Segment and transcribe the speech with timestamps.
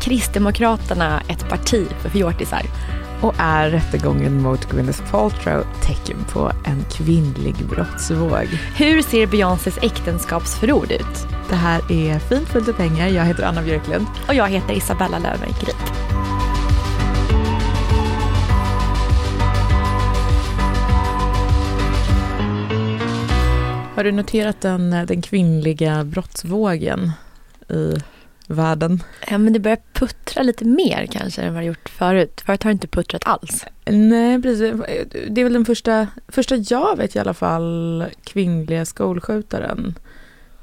[0.00, 2.62] Kristdemokraterna ett parti för fjortisar?
[3.22, 8.46] Och är rättegången mot Gwyneth Paltrow tecken på en kvinnlig brottsvåg?
[8.76, 11.26] Hur ser Beyoncés äktenskapsförord ut?
[11.48, 13.08] Det här är Fint fullt av pengar.
[13.08, 14.06] Jag heter Anna Björklund.
[14.28, 15.60] Och jag heter Isabella Löwengrip.
[15.60, 16.10] Grip.
[24.00, 27.12] Har du noterat den, den kvinnliga brottsvågen
[27.68, 27.94] i
[28.50, 29.02] världen?
[29.28, 32.42] Ja, men det börjar puttra lite mer kanske än vad det gjort förut.
[32.46, 33.66] Förut har det inte puttrat alls.
[33.84, 34.74] Nej, precis.
[35.28, 39.98] Det är väl den första, första jag vet i alla fall, kvinnliga skolskjutaren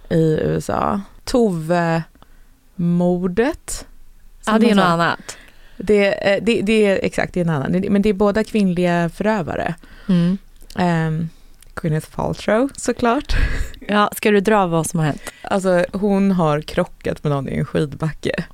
[0.09, 1.01] i USA.
[1.25, 2.05] Tove-mordet.
[4.45, 5.37] Ja, det är något annat.
[5.77, 7.71] Det, eh, det, det är exakt, det är en annan.
[7.89, 9.75] Men det är båda kvinnliga förövare.
[10.07, 10.37] Mm.
[10.75, 11.29] Um,
[11.81, 13.35] Gwyneth Paltrow såklart.
[13.89, 15.21] Ja, ska du dra vad som har hänt?
[15.41, 18.45] Alltså hon har krockat med någon i en skidbacke.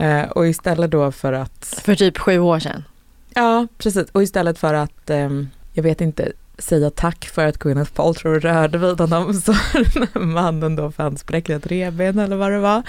[0.00, 1.80] Uh, och istället då för att...
[1.84, 2.84] För typ sju år sedan?
[3.34, 4.08] Ja, precis.
[4.12, 8.78] Och istället för att, um, jag vet inte, säga tack för att Gwyneth Paltrow rörde
[8.78, 12.82] vid honom så när mannen då fanns bräckliga revben eller vad det var.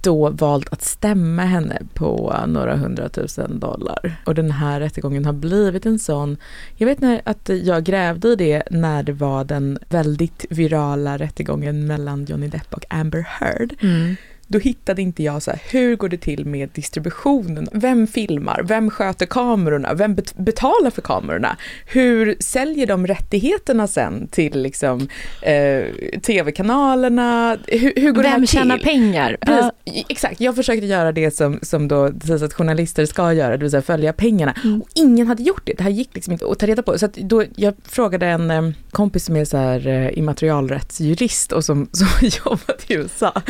[0.00, 4.16] Då valt att stämma henne på några hundratusen dollar.
[4.26, 6.36] Och den här rättegången har blivit en sån,
[6.76, 11.86] jag vet när, att jag grävde i det när det var den väldigt virala rättegången
[11.86, 13.74] mellan Johnny Depp och Amber Heard.
[13.80, 14.16] Mm.
[14.46, 17.68] Då hittade inte jag så här, hur går det till med distributionen?
[17.72, 18.62] Vem filmar?
[18.64, 19.94] Vem sköter kamerorna?
[19.94, 21.56] Vem bet betalar för kamerorna?
[21.86, 25.08] Hur säljer de rättigheterna sen till liksom,
[25.42, 25.84] eh,
[26.22, 27.58] tv-kanalerna?
[27.66, 28.84] Hur, hur går Vem det här tjänar till?
[28.84, 29.36] pengar?
[29.40, 30.02] Precis, Uh.
[30.08, 33.70] Exakt, jag försökte göra det som, som då precis att journalister ska göra, det vill
[33.70, 34.54] säga följa pengarna.
[34.64, 34.82] Mm.
[34.82, 36.98] Och ingen hade gjort det, det här gick liksom inte att ta reda på.
[36.98, 41.88] Så då, jag frågade en eh, kompis som är så här, eh, immaterialrättsjurist och som,
[41.92, 42.08] som
[42.44, 43.42] jobbat i USA,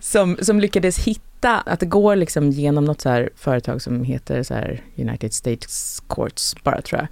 [0.00, 4.42] som, som lyckades hitta att det går liksom genom något så här företag som heter
[4.42, 7.08] så här United States Courts bara tror jag.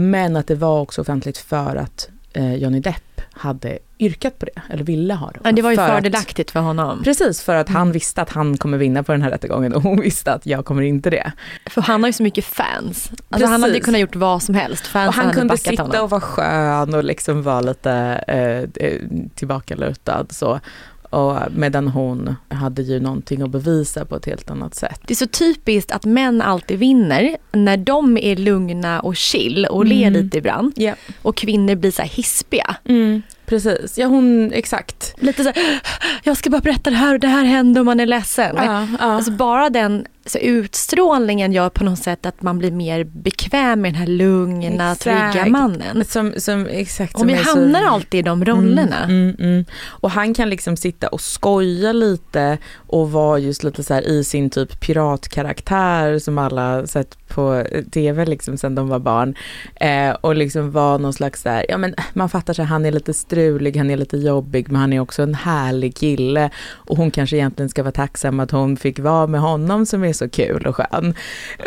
[0.00, 3.02] Men att det var också offentligt för att eh, Johnny Depp
[3.32, 5.40] hade yrkat på det, eller ville ha det.
[5.44, 7.02] Ja, det var ju För att- fördelaktigt för honom.
[7.04, 10.00] Precis, för att han visste att han kommer vinna på den här rättegången och hon
[10.00, 11.32] visste att jag kommer inte det.
[11.66, 13.10] För han har ju så mycket fans.
[13.28, 14.86] Alltså han hade kunnat gjort vad som helst.
[14.86, 16.02] Fansen och han hade kunde sitta honom.
[16.04, 17.92] och vara skön och liksom vara lite
[18.28, 19.00] eh, eh,
[19.34, 20.60] tillbakalutad så.
[21.10, 25.00] Och medan hon hade ju någonting att bevisa på ett helt annat sätt.
[25.06, 29.84] Det är så typiskt att män alltid vinner när de är lugna och chill och
[29.86, 30.22] ler Mm.
[30.22, 30.72] lite ibland.
[30.76, 30.94] Ja.
[31.22, 32.76] Och kvinnor blir så här hispiga.
[32.84, 35.14] Mm, precis, ja hon, exakt.
[35.18, 35.80] Lite så här,
[36.22, 38.56] jag ska bara berätta det här och det här hände och man är ledsen.
[38.56, 39.04] Ja, ja.
[39.06, 43.92] Alltså bara den så utstrålningen gör på något sätt att man blir mer bekväm med
[43.92, 45.02] den här lugna, Exakt.
[45.32, 46.04] trygga mannen.
[46.04, 49.04] som, som, exakt, Och som vi är så- hamnar alltid i de rollerna.
[49.04, 49.64] Mm, mm, mm.
[49.86, 54.50] Och han kan liksom sitta och skoja lite och vara just lite så i sin
[54.50, 59.34] typ piratkaraktär som alla sett på tv liksom sen de var barn.
[59.74, 62.92] Eh, och liksom vara någon slags så här, ja men man fattar sig, han är
[62.92, 66.50] lite strulig, han är lite jobbig men han är också en härlig kille.
[66.70, 70.12] Och hon kanske egentligen ska vara tacksam att hon fick vara med honom som är
[70.12, 71.14] så kul och skön.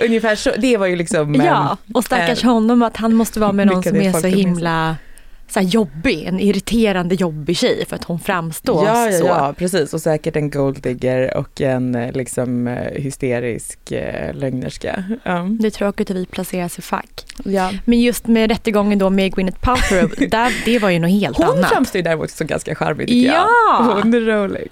[0.05, 3.51] Ungefär så, det var ju liksom Ja, och stackars eh, honom att han måste vara
[3.51, 4.95] med någon som är så himla
[5.47, 9.25] så jobbig, en irriterande jobbig tjej för att hon framstår Ja, ja, så.
[9.25, 9.93] ja, precis.
[9.93, 15.03] Och säkert en golddigger och en eh, liksom eh, hysterisk eh, lögnerska.
[15.23, 15.47] Ja.
[15.59, 17.25] Det är tråkigt att vi placeras i fack.
[17.45, 17.71] ja.
[17.85, 21.45] Men just med rättegången då med Gwyneth Paltrow, där, det var ju något helt Hon
[21.57, 21.69] annat.
[21.71, 23.47] framstår ju däremot som ganska charmig tycker Ja!
[23.79, 23.85] jag.
[24.03, 24.67] Hon är rolig.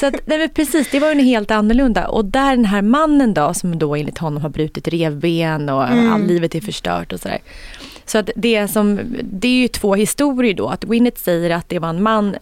[0.00, 2.08] Så att, nej, precis, det var ju något helt annorlunda.
[2.08, 6.12] Och där den här mannen då, som då enligt honom har brutit revben och Mm.
[6.12, 7.38] all livet är förstört och sådär.
[8.06, 10.68] Så att det, som, det är ju två historier då.
[10.68, 12.36] Att Gwyneth säger att det var en man,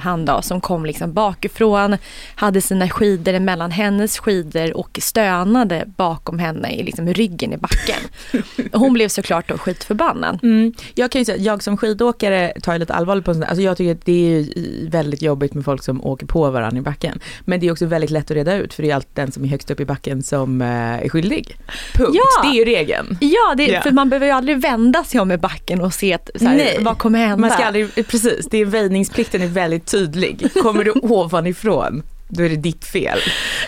[0.00, 1.96] han- då, som kom liksom bakifrån,
[2.34, 7.96] hade sina skidor mellan hennes skidor och stönade bakom henne i liksom ryggen i backen.
[8.72, 10.38] Hon blev såklart då skitförbannad.
[10.42, 10.74] Mm.
[10.94, 13.44] Jag kan ju säga, jag som skidåkare tar ju lite allvarligt på sånt.
[13.46, 14.46] Alltså jag tycker att det är
[14.90, 17.20] väldigt jobbigt med folk som åker på varandra i backen.
[17.44, 19.44] Men det är också väldigt lätt att reda ut för det är alltid den som
[19.44, 20.68] är högst upp i backen som eh,
[21.04, 21.56] är skyldig.
[21.94, 22.10] Punkt.
[22.14, 22.42] Ja!
[22.42, 23.18] Det är ju regeln.
[23.20, 23.80] Ja, det, Ja.
[23.80, 26.56] för man behöver ju aldrig vända sig om i backen och se att, så här,
[26.56, 26.78] Nej.
[26.80, 27.36] vad kommer hända.
[27.36, 30.48] Man ska aldrig, precis, det är väjningsplikten är väldigt tydlig.
[30.62, 33.18] Kommer du ovanifrån, då är det ditt fel.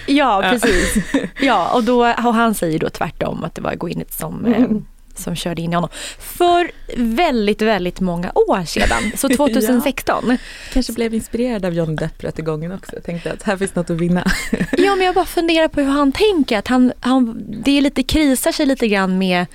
[0.07, 0.95] Ja, precis.
[1.41, 4.85] Ja, och, då, och han säger då tvärtom att det var Gwyneth som, eh, Mm.
[5.15, 5.91] som körde in i honom.
[6.19, 10.37] För väldigt, väldigt många år sedan, så 2016.
[10.73, 12.95] Kanske blev inspirerad av Johnny Depp-rättegången också.
[12.95, 14.31] Jag tänkte att här finns något att vinna.
[14.73, 16.59] Ja, men jag bara funderar på hur han tänker.
[16.59, 19.47] Att han, han, det är lite, krisar sig lite grann med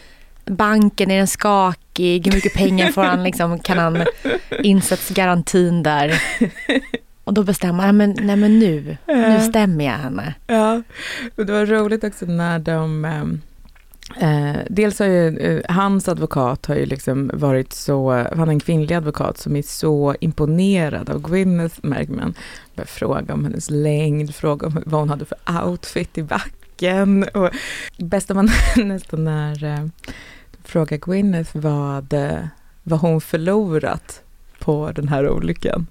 [0.46, 2.26] banken, är den skakig?
[2.26, 4.06] Hur mycket pengar får han, liksom, kan han
[4.64, 6.22] insatsgarantin där?
[7.24, 10.34] Och då bestämmer han, men, nej men nu, nu stämmer jag henne.
[10.48, 10.82] Ja,
[11.36, 13.42] och det var roligt också när de ehm,
[14.18, 18.60] Eh, dels har ju eh, hans advokat har ju liksom varit så, han är en
[18.60, 22.34] kvinnlig advokat som är så imponerad av Gwyneth märker man.
[22.76, 26.22] Börjar fråga om hennes längd, fråga om vad hon hade för outfit i
[26.74, 27.24] backen.
[27.24, 27.50] Och
[27.98, 29.86] bästa man nästan när eh,
[30.64, 32.46] frågar Gwyneth vad, eh,
[32.84, 34.22] vad hon förlorat
[34.60, 35.88] på den här olyckan.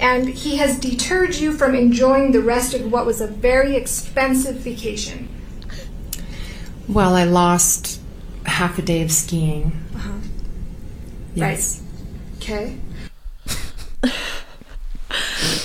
[0.00, 4.54] and he has deterred you from enjoying the rest of what was a very expensive
[4.64, 5.28] vacation.
[6.88, 8.00] Well, I lost
[8.44, 9.72] half a day of skiing.
[11.34, 11.82] Yes.
[12.38, 12.72] Okay.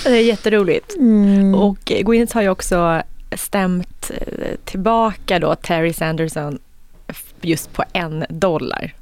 [0.04, 0.92] Det är jätteroligt.
[1.54, 3.02] Och eh, Gwyneth har ju också
[3.36, 6.58] stämt eh, tillbaka då Terry Sanderson
[7.40, 8.94] just på en dollar.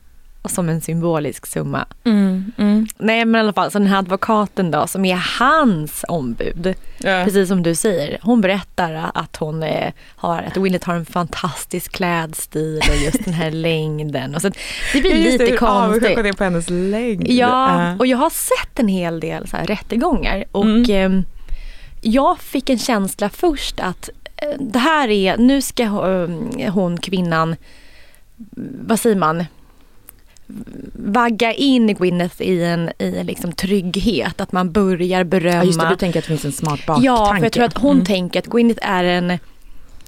[0.48, 1.86] Som en symbolisk summa.
[2.04, 2.86] Mm, mm.
[2.98, 6.74] Nej men i alla fall, så den här advokaten då som är hans ombud.
[6.98, 7.24] Ja.
[7.24, 8.18] Precis som du säger.
[8.22, 13.34] Hon berättar att hon eh, har, att Gwyneth har en fantastisk klädstil och just den
[13.34, 14.34] här längden.
[14.34, 14.48] Och så,
[14.92, 16.16] det blir just lite det, konstigt.
[16.16, 17.28] hon är på hennes längd.
[17.28, 17.96] Ja, Ja.
[17.98, 20.84] och jag har sett en hel del så här rättegångar och Mm.
[20.90, 21.24] ehm,
[22.00, 24.23] jag fick en känsla först att eh,
[24.58, 27.56] det här är, nu ska eh, hon kvinnan,
[28.86, 29.44] vad säger man,
[30.92, 35.56] vagga in Gwyneth i en, i en liksom trygghet, att man börjar berömma.
[35.56, 37.06] Ja, just det, du tänker att det finns en smart baktanke.
[37.06, 38.04] Ja, för jag tror att hon Mm.
[38.04, 39.38] tänker att Gwyneth är en,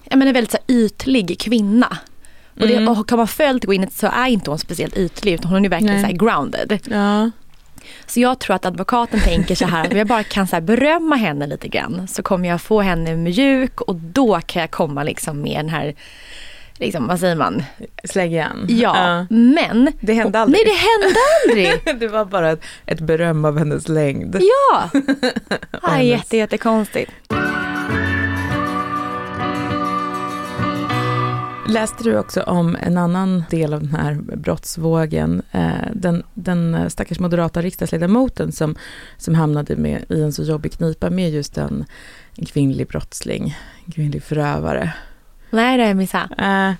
[0.04, 1.98] jag menar, väldigt så ytlig kvinna.
[2.60, 2.88] Och, det, Mm.
[2.88, 6.02] och har man följt Gwyneth så är inte hon speciellt ytlig utan hon är verkligen
[6.02, 6.10] Nej.
[6.18, 6.78] så grounded.
[6.90, 7.30] Ja.
[8.06, 11.46] Så jag tror att advokaten tänker så här, om jag bara kan så berömma henne
[11.46, 15.56] lite grann så kommer jag få henne mjuk och då kan jag komma liksom med
[15.58, 15.94] den här,
[16.78, 17.64] liksom, vad säger man?
[18.04, 18.66] Släggan.
[18.68, 19.92] Ja, men.
[20.00, 20.66] Det hände aldrig.
[20.66, 21.18] Nej, det hände
[21.84, 22.00] aldrig.
[22.00, 24.36] det var bara ett, ett beröm av hennes längd.
[24.40, 27.10] Ja, är hennes- jätte, jättekonstigt.
[31.68, 35.42] Läste du också om en annan del av den här brottsvågen?
[35.52, 38.76] Eh, den, den stackars moderata riksdagsledamoten som,
[39.16, 41.84] som hamnade med, i en så jobbig knipa med just en,
[42.36, 44.92] en kvinnlig brottsling, en kvinnlig förövare.
[45.50, 46.30] Nej, det har jag missat.
[46.38, 46.72] Eh,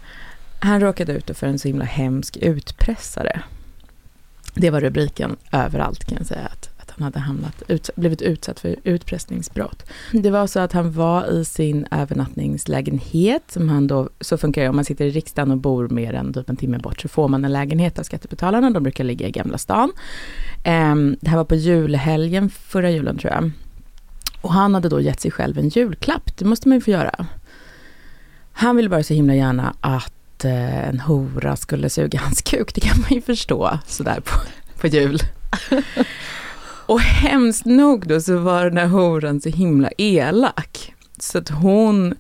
[0.60, 3.40] han råkade ut för en så himla hemsk utpressare.
[4.54, 8.76] Det var rubriken överallt kan jag säga, att han hade hamnat, ut, blivit utsatt för
[8.84, 9.82] utpressningsbrott.
[10.12, 14.68] Det var så att han var i sin övernattningslägenhet, som han då, så funkar det
[14.68, 17.28] om man sitter i riksdagen och bor mer än typ en timme bort, så får
[17.28, 19.92] man en lägenhet av skattebetalarna, de brukar ligga i Gamla stan.
[20.64, 23.50] Ehm, det här var på julhelgen, förra julen tror jag.
[24.40, 27.26] Och han hade då gett sig själv en julklapp, det måste man ju få göra.
[28.52, 32.80] Han ville bara så himla gärna att eh, en hora skulle suga hans kuk, det
[32.80, 34.40] kan man ju förstå sådär på,
[34.80, 35.20] på jul.
[36.86, 40.94] Och hemskt nog då så var den här horan så himla elak.
[41.18, 42.14] Så att hon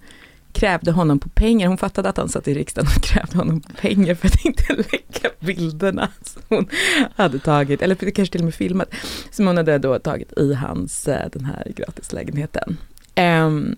[0.52, 1.68] krävde honom på pengar.
[1.68, 4.74] Hon fattade att han satt i riksdagen och krävde honom på pengar för att inte
[4.74, 6.68] lägga bilderna som hon
[7.16, 8.94] hade tagit, eller kanske till och med filmat,
[9.30, 12.76] som hon hade då tagit i hans, eh, den här gratislägenheten.
[13.16, 13.76] Um,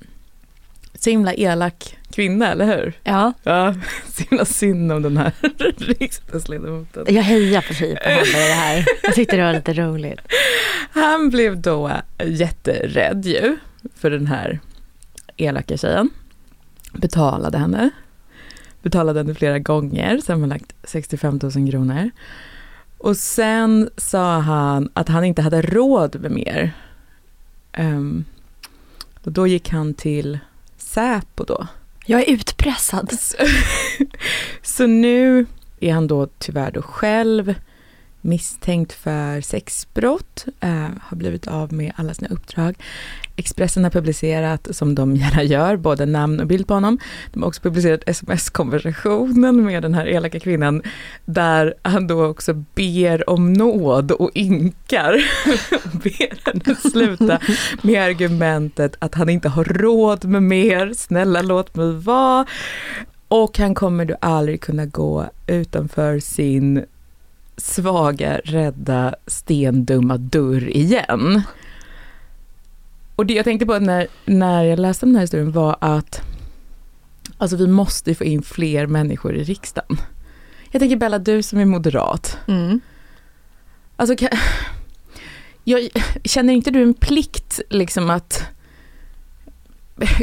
[1.00, 2.92] så himla elak kvinna, eller hur?
[3.04, 3.32] Ja.
[3.42, 3.74] Ja,
[4.12, 5.32] så himla synd om den här
[5.78, 7.04] riksdagsledamoten.
[7.08, 8.84] Jag hejar på Hedda i det här.
[9.02, 10.20] Jag tyckte det var lite roligt.
[10.90, 11.90] Han blev då
[12.24, 13.56] jätterädd ju
[13.94, 14.60] för den här
[15.36, 16.10] elaka tjejen.
[16.92, 17.90] Betalade henne.
[18.82, 22.10] Betalade henne flera gånger, sammanlagt 65 000 kronor.
[22.98, 26.72] Och sen sa han att han inte hade råd med mer.
[27.78, 28.24] Um,
[29.24, 30.38] och då gick han till
[30.88, 31.66] Säpo då.
[32.06, 33.12] Jag är utpressad.
[33.20, 33.36] Så,
[34.62, 35.46] så nu
[35.80, 37.54] är han då tyvärr då själv
[38.20, 42.76] misstänkt för sexbrott, eh, har blivit av med alla sina uppdrag.
[43.38, 46.98] Expressen har publicerat, som de gärna gör, både namn och bild på honom.
[47.32, 50.82] De har också publicerat sms-konversationen med den här elaka kvinnan,
[51.24, 55.12] där han då också ber om nåd och inkar.
[56.02, 57.38] ber henne sluta
[57.82, 62.46] med argumentet att han inte har råd med mer, snälla låt mig vara.
[63.28, 66.84] Och han kommer då aldrig kunna gå utanför sin
[67.56, 71.42] svaga, rädda, stendumma dörr igen.
[73.18, 76.22] Och det jag tänkte på när, när jag läste den här historien var att
[77.38, 79.96] alltså vi måste få in fler människor i riksdagen.
[80.70, 82.38] Jag tänker Bella, du som är moderat.
[82.48, 82.80] Mm.
[83.96, 84.28] Alltså, kan,
[85.64, 85.88] jag,
[86.24, 88.42] känner inte du en plikt liksom att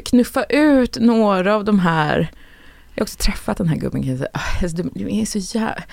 [0.05, 2.31] knuffa ut några av de här,
[2.93, 4.29] jag har också träffat den här gubben kan jag säga,
[4.61, 5.83] alltså, du är så jävla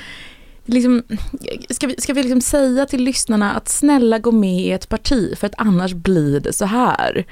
[0.64, 1.02] liksom,
[1.70, 5.38] ska vi, ska vi liksom säga till lyssnarna att snälla gå med i ett parti
[5.38, 7.26] för att annars blir det så här.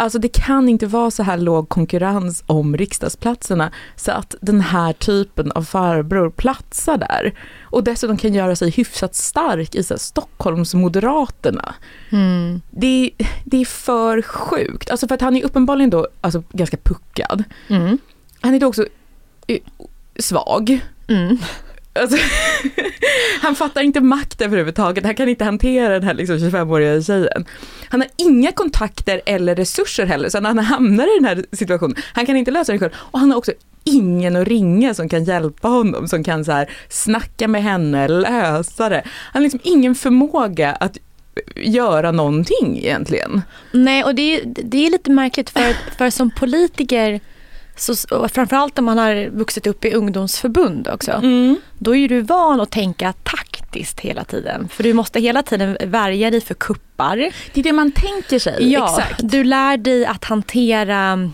[0.00, 4.92] Alltså det kan inte vara så här låg konkurrens om riksdagsplatserna så att den här
[4.92, 7.34] typen av farbror platsar där.
[7.60, 11.74] Och dessutom kan göra sig hyfsat stark i så här, Stockholmsmoderaterna.
[12.10, 12.60] Mm.
[12.70, 13.10] Det,
[13.44, 14.90] det är för sjukt.
[14.90, 17.44] Alltså för att han är uppenbarligen då alltså, ganska puckad.
[17.68, 17.98] Mm.
[18.40, 18.86] Han är då också
[19.46, 19.58] eh,
[20.18, 20.80] svag.
[21.08, 21.38] Mm.
[21.98, 22.16] Alltså,
[23.42, 27.44] han fattar inte makt överhuvudtaget, han kan inte hantera den här liksom 25-åriga tjejen.
[27.88, 31.96] Han har inga kontakter eller resurser heller, så när han hamnar i den här situationen,
[32.12, 32.92] han kan inte lösa det själv.
[32.96, 33.52] Och han har också
[33.84, 38.88] ingen att ringa som kan hjälpa honom, som kan så här snacka med henne, lösa
[38.88, 39.02] det.
[39.04, 40.98] Han har liksom ingen förmåga att
[41.56, 43.42] göra någonting egentligen.
[43.72, 47.20] Nej, och det är, det är lite märkligt för, för som politiker
[47.80, 51.12] så, framförallt om man har vuxit upp i ungdomsförbund också.
[51.12, 51.56] Mm.
[51.78, 54.68] Då är du van att tänka taktiskt hela tiden.
[54.68, 57.16] För du måste hela tiden värja dig för kuppar.
[57.52, 58.72] Det är det man tänker sig.
[58.72, 59.20] Ja, Exakt.
[59.30, 61.30] du lär dig att hantera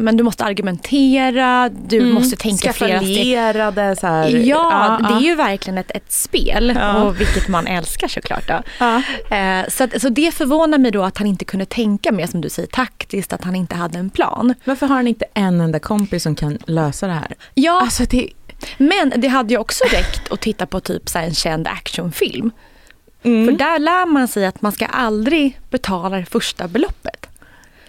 [0.00, 2.14] men du måste argumentera, du mm.
[2.14, 3.98] måste tänka flera steg.
[3.98, 4.28] så här.
[4.28, 7.02] Ja, ja, det är ju verkligen ett, ett spel, Ja.
[7.02, 8.48] och vilket man älskar såklart.
[8.48, 8.62] Då.
[9.36, 12.40] Eh, så, att, så det förvånar mig då att han inte kunde tänka mer, som
[12.40, 14.54] du säger, taktiskt, att han inte hade en plan.
[14.64, 17.34] Varför har han inte en enda kompis som kan lösa det här?
[17.54, 18.28] Ja, Alltså det,
[18.78, 22.50] men det hade ju också räckt att titta på typ så en känd actionfilm.
[23.22, 23.46] mm.
[23.46, 27.26] För där lär man sig att man ska aldrig betala det första beloppet.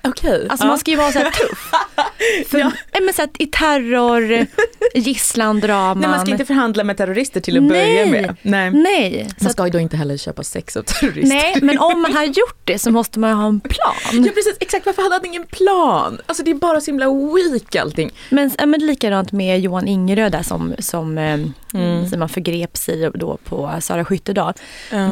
[0.03, 0.47] Okej.
[0.49, 0.69] Alltså ja.
[0.69, 1.71] man ska ju vara så här tuff.
[2.47, 2.71] För, Ja.
[3.01, 4.45] men så att I terror,
[4.95, 5.99] gisslandraman.
[5.99, 7.69] Nej, man ska inte förhandla med terrorister till att Nej.
[8.05, 8.35] börja med.
[8.41, 8.71] Nej.
[8.71, 11.35] Nej, Man ska ju då inte heller köpa sex av terrorister.
[11.35, 13.95] nej, men om man har gjort det så måste man ju ha en plan.
[14.25, 16.17] Ja precis, exakt varför hade han ingen plan?
[16.25, 18.11] Alltså det är bara så himla weak allting.
[18.29, 21.39] Men, men likadant med Johan Ingerö där som, som, eh,
[21.73, 22.09] Mm.
[22.09, 24.53] som man förgrep sig då på Sara Skyttedal.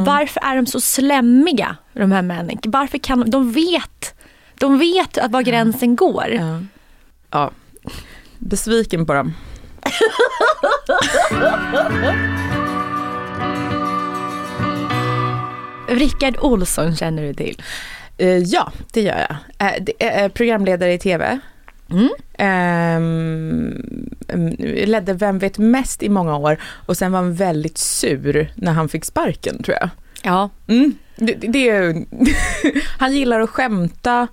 [0.06, 2.58] Varför är de så slämmiga de här männen?
[2.64, 4.14] Varför kan de, de vet,
[4.60, 6.26] de vet att var gränsen går.
[6.30, 6.62] Ja.
[7.32, 7.52] ja.
[8.38, 9.34] Besviken på dem.
[15.88, 17.62] Rickard Olsson känner du till.
[18.18, 19.38] Eh, ja, det gör jag.
[19.68, 21.40] Eh, det är programledare i tv.
[21.90, 22.10] Mm.
[22.38, 23.84] Mm,
[24.86, 28.90] ledde Vem vet mest i många år och sen var han väldigt sur när han
[28.90, 29.90] fick sparken tror jag.
[30.26, 30.50] Ja.
[30.68, 30.96] Mm.
[31.16, 32.06] Det, det, är,
[33.00, 34.28] han gillar att skämta.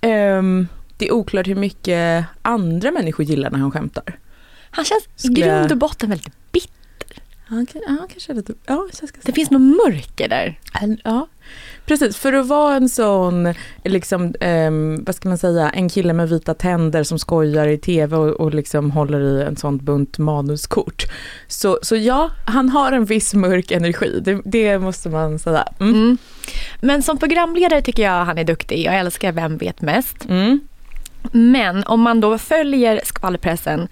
[0.00, 4.18] Ehm, det är oklart hur mycket andra människor gillar när han skämtar.
[4.70, 7.22] Han känns i Skulle grund och botten väldigt bitter.
[7.44, 8.88] Han, ja, kanske lite, ja,
[9.22, 10.58] Det finns något mörker där.
[11.04, 11.28] Ja,
[11.86, 12.16] precis.
[12.16, 16.54] För att vara en sån, liksom, ehm, vad ska man säga, en kille med vita
[16.54, 21.04] tänder som skojar i tv och, och liksom håller i en sån bunt manuskort.
[21.48, 25.68] Så, så ja, han har en viss mörk energi, det, det måste man säga.
[25.80, 25.94] Mm.
[25.94, 26.18] Mm.
[26.80, 28.84] Men som programledare tycker jag han är duktig.
[28.84, 30.24] Jag älskar Vem vet mest.
[30.28, 30.60] Mm.
[31.32, 33.88] Men om man då följer skvallerpressen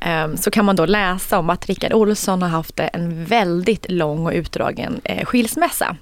[0.00, 4.26] eh, så kan man då läsa om att Rickard Olsson har haft en väldigt lång
[4.26, 5.96] och utdragen eh, skilsmässa.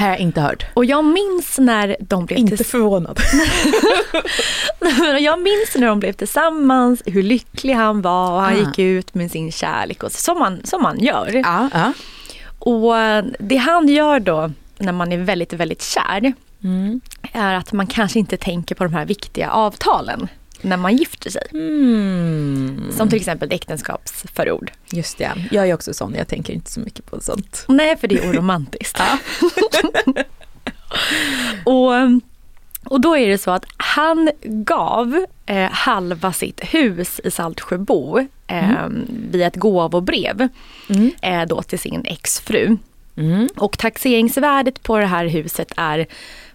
[0.00, 0.04] Mhm.
[0.04, 0.64] Har jag inte hört.
[0.74, 3.20] Och jag minns när de blev Inte förvånad.
[5.20, 8.56] jag minns när de blev tillsammans, hur lycklig han var och han Ah.
[8.56, 10.02] gick ut med sin kärlek.
[10.02, 11.32] Och som, man, som man gör.
[11.44, 11.92] Ja, ja.
[12.58, 16.32] Och eh, det han gör då när man är väldigt, väldigt kär
[16.64, 17.00] Mm.
[17.32, 20.28] är att man kanske inte tänker på de här viktiga avtalen
[20.62, 21.46] när man gifter sig.
[21.52, 22.84] Mm.
[22.96, 24.72] Som till exempel äktenskapsförord.
[24.92, 27.64] Just det, jag är också sån, jag tänker inte så mycket på sånt.
[27.68, 29.00] Nej, för det är oromantiskt.
[31.64, 31.92] och,
[32.84, 38.86] och då är det så att han gav eh, halva sitt hus i Saltsjöbo eh,
[39.30, 40.48] via ett gåvobrev
[40.88, 41.10] Mm.
[41.22, 42.76] eh, då till sin exfru.
[43.20, 43.48] Mm.
[43.56, 46.06] Och taxeringsvärdet på det här huset är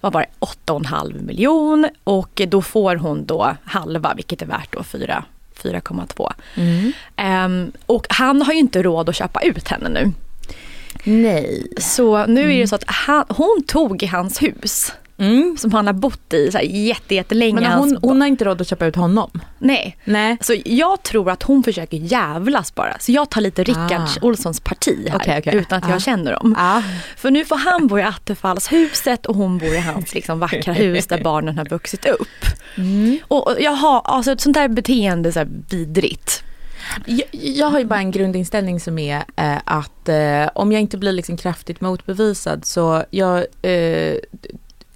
[0.02, 4.84] vad var det, 8,5 miljon och då får hon då halva vilket är värt då
[4.84, 5.24] 4
[5.62, 6.34] 4,2.
[6.56, 6.92] Mm.
[7.16, 10.12] Ehm, och han har ju inte råd att köpa ut henne nu.
[11.04, 11.68] Nej.
[11.78, 15.58] Så nu är det så att han, hon tog i hans hus Mm.
[15.60, 17.62] som han har bott i så här jätte, jättelänge.
[17.62, 19.30] Men hon, hon har inte råd att köpa ut honom?
[19.60, 19.98] Nej.
[20.04, 20.38] Nej.
[20.42, 23.00] Så jag tror att hon försöker jävlas bara.
[23.00, 24.08] Så jag tar lite Rickard Ah.
[24.22, 25.56] Olssons parti här Okej, okej.
[25.56, 25.90] utan att Ah.
[25.92, 26.56] jag känner dem.
[26.58, 26.84] Ja.
[27.18, 31.08] För nu får han bo i Attefallshuset och hon bor i hans liksom, vackra hus
[31.08, 32.46] där barnen har vuxit upp.
[32.78, 33.20] Mm.
[33.28, 36.44] Och och jag har, alltså ett sånt där beteende så här vidrigt.
[37.06, 40.98] Jag, jag har ju bara en grundinställning som är eh, att eh, om jag inte
[40.98, 44.16] blir liksom kraftigt motbevisad så jag eh,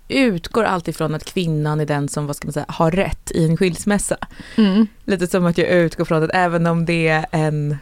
[0.10, 3.46] utgår alltid från att kvinnan är den som vad ska man säga, har rätt i
[3.46, 4.18] en skilsmässa.
[4.56, 4.88] Mm.
[5.06, 7.78] Lite som att jag utgår från att även om det är en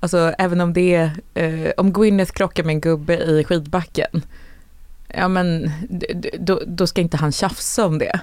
[0.00, 4.22] Alltså även om det är, eh, om Gwyneth krockar med en gubbe i skidbacken
[5.16, 5.70] Ja men
[6.38, 8.20] då, då ska inte han tjafsa om det.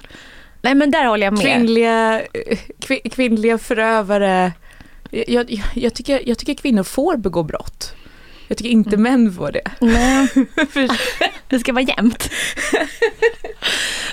[0.62, 1.42] Nej men där håller jag med.
[1.42, 4.52] Kvinnliga, eh, kvin, kvinnliga förövare,
[5.10, 7.94] jag, jag, jag, tycker, jag tycker kvinnor får begå brott.
[8.52, 9.62] Jag tycker inte män får det.
[9.80, 10.28] Nej,
[11.48, 12.30] det ska vara jämnt.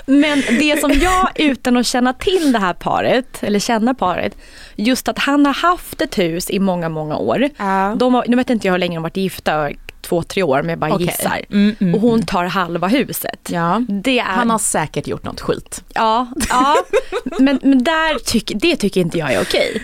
[0.06, 4.36] Men det som jag, utan att känna till det här paret, eller känna paret,
[4.76, 7.48] just att han har haft ett hus i många, många år.
[7.56, 7.94] Ja.
[7.98, 9.70] De har, nu vet inte jag hur länge de har varit gifta,
[10.02, 11.06] två, tre år, men jag bara Okej.
[11.06, 11.40] gissar.
[11.50, 12.26] Mm, mm, Och hon mm.
[12.26, 13.48] tar halva huset.
[13.50, 13.82] Ja.
[13.88, 15.84] Det är, Han har säkert gjort något skit.
[15.94, 16.76] Ja, ja.
[17.38, 19.82] Men, men där tyck, det tycker inte jag är okej.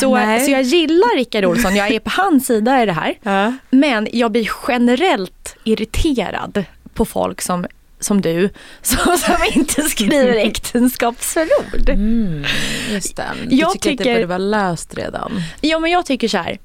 [0.00, 0.40] Så, Nej.
[0.44, 3.14] så jag gillar Rickard Olsson, jag är på hans sida i det här.
[3.22, 3.52] Ja.
[3.70, 7.66] Men jag blir generellt irriterad på folk som,
[8.00, 8.50] som du,
[8.82, 11.88] som, som inte skriver äktenskapsförord.
[11.88, 12.44] Mm,
[12.90, 13.24] just det.
[13.48, 15.42] Du Jag tycker, att det tycker- borde vara löst redan.
[15.60, 16.58] Ja men jag tycker så här.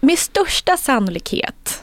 [0.00, 1.82] Med största sannolikhet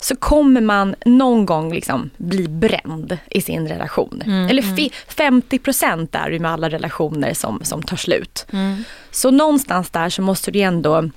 [0.00, 4.22] så kommer man någon gång liksom bli bränd i sin relation.
[4.50, 8.46] Eller fi- 50% är det med alla relationer som, som tar slut.
[9.10, 11.10] Så någonstans där så måste du ändå,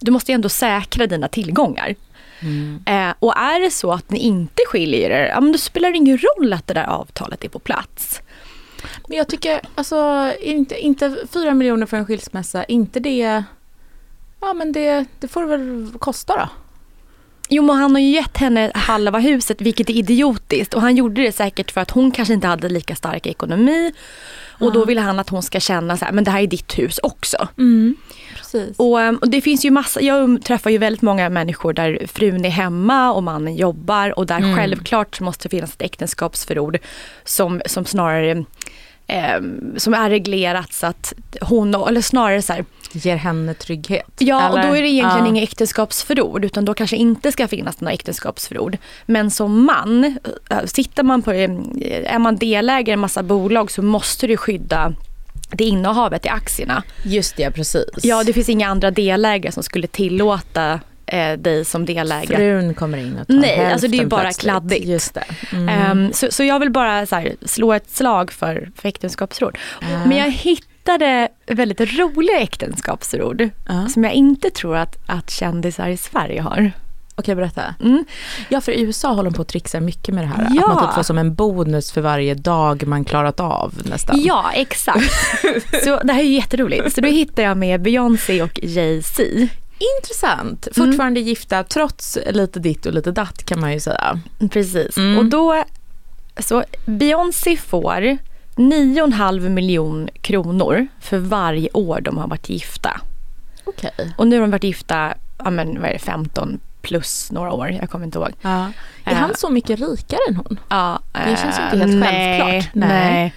[0.00, 1.94] du måste ändå säkra dina tillgångar.
[2.86, 5.96] Eh, och är det så att ni inte skiljer er, ja, men då spelar det
[5.96, 8.20] ingen roll att det där avtalet är på plats.
[9.08, 13.44] Men jag tycker, alltså inte, inte fyra miljoner för en skilsmässa, inte det,
[14.44, 16.48] ja men det, det får väl kosta då.
[17.48, 21.22] Jo men han har ju gett henne halva huset vilket är idiotiskt och han gjorde
[21.22, 23.92] det säkert för att hon kanske inte hade lika stark ekonomi
[24.58, 26.78] och då vill han att hon ska känna så här, men det här är ditt
[26.78, 27.48] hus också.
[28.36, 28.78] Precis.
[28.78, 32.44] Och, ehm, och det finns ju massa, jag träffar ju väldigt många människor där frun
[32.44, 36.78] är hemma och mannen jobbar och där självklart så måste det finnas ett äktenskapsförord
[37.24, 38.44] som, som snarare
[39.06, 42.64] ehm, som är reglerat så att hon, eller snarare så här,
[42.96, 44.06] Ger henne trygghet.
[44.18, 44.68] Ja, och eller?
[44.68, 45.28] då är det egentligen ja.
[45.28, 48.76] inga äktenskapsförord utan då kanske inte ska finnas några äktenskapsförord.
[49.06, 50.18] Men som man,
[50.64, 51.50] sitter man på, eh,
[52.04, 54.92] är man delägare i en massa bolag så måste du skydda
[55.50, 56.82] det innehavet i aktierna.
[57.04, 57.88] Just det, precis.
[58.02, 62.36] Ja, det finns inga andra delägare som skulle tillåta eh, dig som delägare.
[62.36, 64.42] Frun kommer in och tar Nej, alltså det är ju bara plötsligt.
[64.50, 64.84] kladdigt.
[64.86, 65.24] Just det.
[65.52, 65.68] Mm.
[65.68, 69.58] Ehm, så, så jag vill bara här, slå ett slag för, för äktenskapsförord.
[70.06, 73.88] Men jag hittade väldigt roliga äktenskapsförord Ja.
[73.88, 76.72] som jag inte tror att, att kändisar i Sverige har.
[77.16, 77.74] Okej, berätta.
[77.80, 78.04] Mm.
[78.48, 80.48] Ja, för i USA håller de på att trixa mycket med det här.
[80.54, 80.62] Ja.
[80.62, 84.20] Att man typ får som en bonus för varje dag man klarat av nästan.
[84.24, 85.12] Ja, exakt.
[85.84, 86.94] så det här är jätteroligt.
[86.94, 89.22] Så då hittade jag med Beyoncé och Jay-Z.
[89.98, 90.68] Intressant.
[90.76, 94.20] Fortfarande gifta trots lite ditt och lite datt kan man ju säga.
[94.50, 94.96] Precis.
[94.96, 95.18] Mm.
[95.18, 95.64] Och då,
[96.38, 98.18] så Beyoncé får
[98.56, 103.00] 9,5 miljon kronor för varje år de har varit gifta.
[103.64, 104.14] Okej.
[104.18, 107.70] Och nu har de varit gifta, ja men vad är det, 15 plus några år,
[107.80, 108.32] jag kommer inte ihåg.
[108.42, 108.66] Ja.
[109.04, 109.18] Är Eh.
[109.18, 110.60] han så mycket rikare än hon?
[110.68, 112.74] Ja, Det känns inte eh, helt nej, självklart.
[112.74, 113.34] Nej.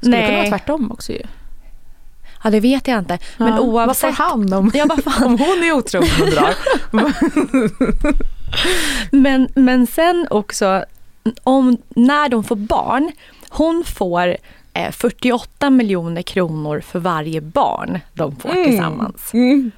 [0.00, 0.26] Skulle Nej.
[0.26, 1.22] kunna vara tvärtom också ju.
[2.44, 3.18] Ja, det vet jag inte.
[3.36, 4.02] Men Ja, oavsett.
[4.02, 5.22] Vad får han om, Ja, vad fan.
[5.26, 6.54] om hon är otrogen och drar?
[9.10, 10.84] Men, men sen också,
[11.42, 13.12] om, när de får barn,
[13.48, 14.36] hon får
[14.74, 19.30] eh, 48 miljoner kronor för varje barn de får tillsammans.
[19.34, 19.70] Mm.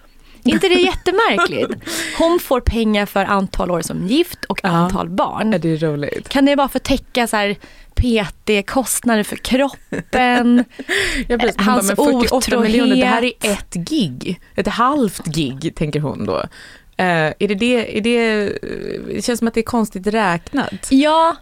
[0.45, 1.91] Inte det jättemärkligt?
[2.19, 5.53] Hon får pengar för antal år som gift och antal barn.
[5.53, 6.29] Ja, det är roligt.
[6.29, 7.57] Kan det vara för att täcka så här
[7.95, 10.65] PT-kostnader för kroppen?
[11.29, 11.61] Ja, precis.
[11.61, 13.59] Hans bara, men 48 miljoner, det här är otrohet.
[13.59, 14.41] ett gig.
[14.55, 16.43] Ett halvt gig, tänker hon då.
[16.97, 18.45] Eh, är det det, är det,
[19.15, 20.89] det känns som att det är konstigt räknat.
[20.91, 21.37] Ja,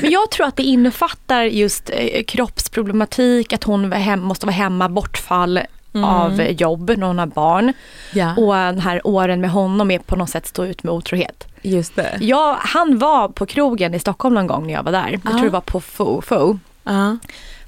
[0.00, 4.88] men jag tror att det innefattar just eh, kroppsproblematik, att hon hem, måste vara hemma,
[4.88, 5.60] bortfall
[5.94, 7.72] av eh, jobb när hon har barn.
[8.12, 8.34] Ja.
[8.36, 11.46] Och den här åren med honom är på något sätt stå ut med otrohet.
[11.62, 12.18] Just det.
[12.20, 15.20] Ja, han var på krogen i Stockholm någon gång när jag var där.
[15.24, 16.58] Jag tror det var på Fo.
[16.84, 17.16] Ja.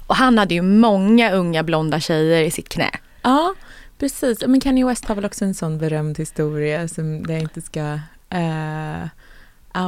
[0.07, 2.89] Och han hade ju många unga blonda tjejer i sitt knä.
[3.21, 3.53] ja,
[3.99, 4.43] precis.
[4.47, 9.07] Men Kanye West har väl också en sån berömd historia som jag inte ska eh,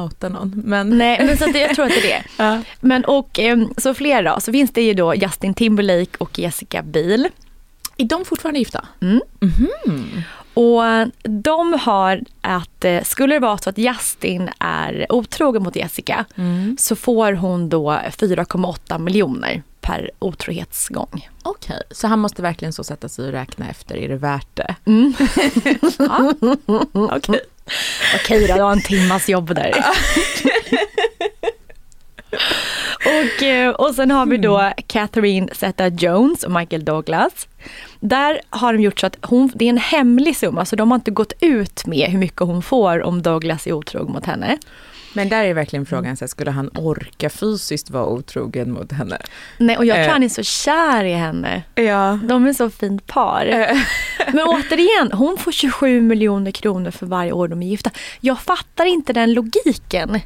[0.00, 0.62] outa någon.
[0.64, 2.24] Men, Nej, men så det, jag tror att det är det.
[2.44, 2.62] Ja.
[2.80, 6.82] Men och eh, så fler då, så finns det ju då Justin Timberlake och Jessica
[6.82, 7.28] Biel.
[8.00, 8.86] Är de fortfarande gifta?
[9.00, 9.20] Mm.
[10.54, 10.82] Och
[11.22, 16.24] de har att, eh, skulle det vara så att Justin är otrogen mot Jessica
[16.78, 21.28] så får hon då 4,8 miljoner per otrohetsgång.
[21.42, 24.74] Okej, så han måste verkligen så sätta sig och räkna efter, är det värt det?
[25.98, 26.34] Ja.
[26.92, 27.40] Okej.
[28.16, 29.74] Okej då, du har en timmas jobb där.
[33.10, 37.48] och, eh, och sen har vi då Catherine Zeta-Jones och Michael Douglas.
[38.00, 40.96] Där har de gjort så att hon, det är en hemlig summa, så de har
[40.98, 44.58] inte gått ut med hur mycket hon får om Douglas är otrogen mot henne.
[45.14, 49.18] Men där är verkligen frågan, så här, skulle han orka fysiskt vara otrogen mot henne?
[49.58, 50.12] Nej, och jag tror Eh.
[50.12, 51.62] han är så kär i henne.
[51.74, 52.18] Ja.
[52.22, 53.46] De är så fint par.
[54.32, 57.90] Men återigen, hon får 27 miljoner kronor för varje år de är gifta.
[58.20, 60.20] Jag fattar inte den logiken.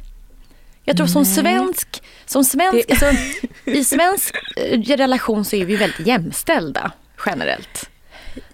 [0.85, 3.21] Jag tror som svensk, som svensk Det- alltså,
[3.65, 6.91] i svensk eh, relation så är vi väldigt jämställda
[7.25, 7.89] generellt.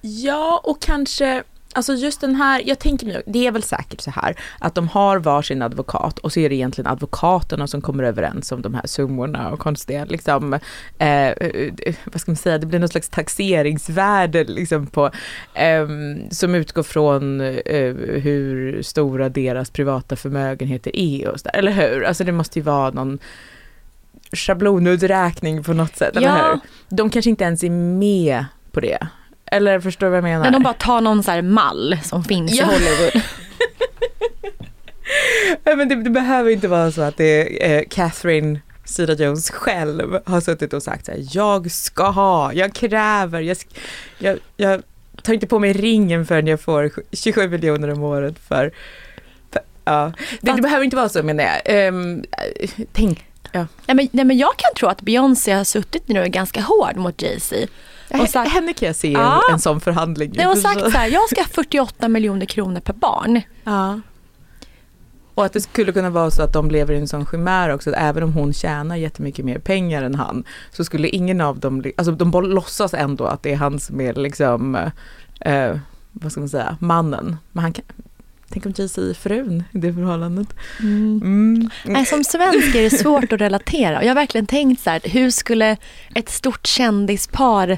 [0.02, 4.12] Ja, och kanske, alltså just den här, jag tänker mig, det är väl säkert så
[4.12, 8.52] här att de har varsin advokat och så är det egentligen advokaterna som kommer överens
[8.52, 10.54] om de här summorna och konstiga liksom,
[10.98, 15.12] eh, eh, vad ska man säga, det blir något slags taxeringsvärde liksom på,
[15.54, 21.72] ehm, som utgår från eh, hur stora deras privata förmögenheter är och så där, eller
[21.72, 22.04] hur?
[22.04, 23.20] Alltså det måste ju vara någon
[24.34, 26.50] schablonuträkning på något sätt, eller Ja.
[26.52, 26.60] hur?
[26.98, 29.08] De kanske inte ens är med på det.
[29.52, 30.44] Eller förstår du vad jag menar?
[30.46, 32.64] När de bara tar någon så här mall som finns Ja.
[32.64, 33.22] i Hollywood.
[35.64, 39.52] Nej, men det, det behöver inte vara så att det är eh, Catherine Zeta Jones
[39.52, 43.58] själv har suttit och sagt så här, jag ska ha, jag kräver, jag,
[44.18, 44.82] jag, jag
[45.24, 48.72] tar inte på mig ringen förrän jag får 27 miljoner om året för,
[49.52, 50.12] för ja.
[50.42, 51.62] Det, det behöver inte vara så menar jag.
[51.66, 52.24] Ehm,
[52.94, 53.68] tänk, ja.
[53.86, 57.22] Nej, men, nej, men jag kan tro att Beyoncé har suttit nu ganska hård mot
[57.22, 57.68] Jay-Z.
[58.20, 59.42] Och sagt, Henne kan jag se Ja.
[59.52, 60.32] en, sån förhandling.
[60.36, 63.42] nej, och sagt så här, jag ska ha 48 miljoner kronor per barn.
[63.64, 64.00] Ja.
[65.36, 67.90] Och att det skulle kunna vara så att de lever i en sån chimär också,
[67.90, 71.84] att även om hon tjänar jättemycket mer pengar än han, så skulle ingen av dem,
[71.98, 74.76] alltså de låtsas ändå att det är han som är liksom,
[75.42, 75.78] eh,
[76.12, 77.38] vad ska man säga, mannen.
[77.52, 77.86] Men han kan,
[78.50, 80.48] tänk om Jay-Z är frun i det förhållandet.
[80.80, 81.70] Mm.
[81.86, 84.04] Nej, som svensk är det svårt att relatera.
[84.04, 85.78] Jag har verkligen tänkt så här, hur skulle
[86.16, 87.78] ett stort kändispar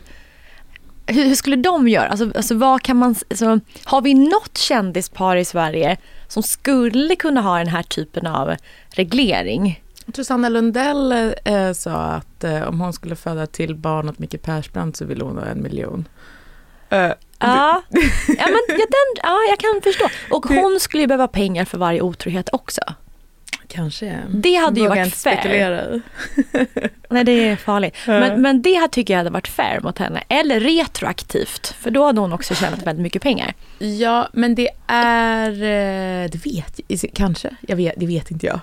[1.08, 2.08] hur, hur skulle de göra?
[2.08, 7.42] Alltså, alltså vad kan man, alltså, har vi något kändispar i Sverige som skulle kunna
[7.42, 8.56] ha den här typen av
[8.89, 9.84] reglering?
[10.06, 11.12] Jag tror Sanna Lundell
[11.46, 15.24] eh, sa att eh, om hon skulle föda till barn åt Micke Persbrandt så ville
[15.24, 16.08] hon ha en miljon.
[16.89, 17.12] Eh,
[17.46, 17.82] Ja,
[18.28, 20.10] ja, men, ja, den, ja jag kan förstå.
[20.32, 22.82] Och hon skulle ju behöva pengar för varje otrohet också.
[23.74, 24.18] Kanske.
[24.30, 25.36] Det hade ju varit fair.
[25.38, 26.02] spekulera.
[27.10, 27.96] Nej, det är farligt.
[28.06, 30.24] Men, men det här tycker jag hade varit fair mot henne.
[30.28, 33.54] Eller retroaktivt, för då hade hon också tjänat väldigt mycket pengar.
[33.80, 38.60] Ja, men det är, eh, det vet jag, kanske, jag vet, det vet inte jag.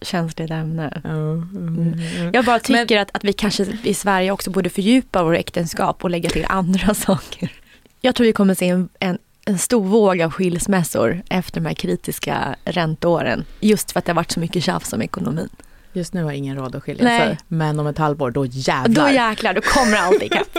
[0.00, 1.00] Känsligt ämne.
[1.04, 2.00] Mm.
[2.32, 6.10] Jag bara tycker att, att vi kanske i Sverige också borde fördjupa vår äktenskap och
[6.10, 7.52] lägga till andra saker.
[8.00, 11.74] Jag tror vi kommer se en, en, en stor våg av skilsmässor efter de här
[11.74, 13.44] kritiska ränteåren.
[13.60, 15.48] Just för att det har varit så mycket tjafs om ekonomin.
[15.92, 19.08] Just nu har ingen råd att skilja sig, men om ett halvår, då jävlar.
[19.08, 20.58] Då jäklar, då kommer allt ikapp.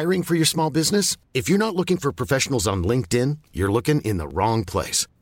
[0.00, 1.18] Hiring for your small business?
[1.32, 5.08] If you're not looking for professionals on LinkedIn, you're looking in the wrong place.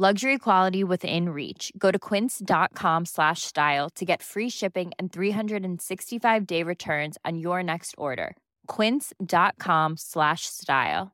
[0.00, 1.70] Luxury quality within reach.
[1.76, 7.94] Go to quince.com slash style to get free shipping and 365-day returns on your next
[7.98, 8.34] order.
[8.66, 11.10] quince.com slash style.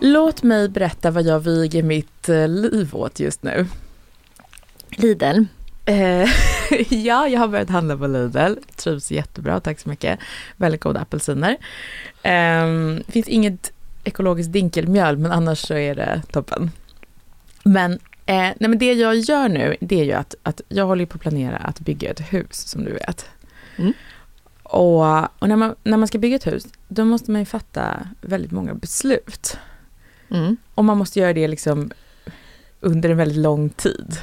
[0.00, 3.66] Låt mig berätta vad jag viger mitt eh, liv åt just nu.
[4.90, 5.44] Lidl.
[5.84, 6.28] Eh,
[6.88, 8.54] ja, jag har börjat handla på Lidl.
[8.76, 10.18] Trivs jättebra, tack så mycket.
[10.56, 11.56] Väldigt goda apelsiner.
[12.22, 12.66] Eh,
[13.08, 13.72] finns inget
[14.04, 16.70] ekologiskt dinkelmjöl, men annars så är det toppen.
[17.62, 17.92] Men,
[18.26, 21.14] eh, nej, men det jag gör nu, det är ju att, att jag håller på
[21.14, 23.26] att planera att bygga ett hus, som du vet.
[23.76, 23.92] Mm.
[24.62, 28.06] Och, och när, man, när man ska bygga ett hus, då måste man ju fatta
[28.20, 29.56] väldigt många beslut.
[30.30, 30.56] Mm.
[30.74, 31.90] Och man måste göra det liksom
[32.80, 34.18] under en väldigt lång tid.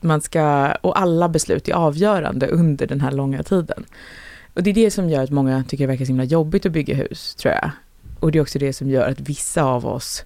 [0.00, 3.84] Man ska, och alla beslut är avgörande under den här långa tiden.
[4.54, 6.72] Och det är det som gör att många tycker det verkar så himla jobbigt att
[6.72, 7.70] bygga hus, tror jag.
[8.20, 10.24] Och det är också det som gör att vissa av oss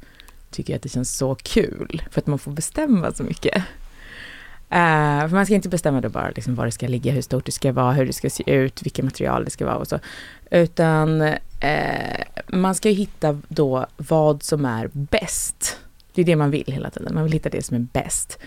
[0.51, 3.57] tycker att det känns så kul, för att man får bestämma så mycket.
[4.73, 7.47] Uh, för man ska inte bestämma då bara liksom var det ska ligga, hur stort
[7.47, 9.99] det ska vara, hur det ska se ut, vilka material det ska vara och så.
[10.51, 11.35] Utan uh,
[12.49, 15.79] man ska hitta då vad som är bäst.
[16.15, 17.15] Det är det man vill hela tiden.
[17.15, 18.39] Man vill hitta det som är bäst.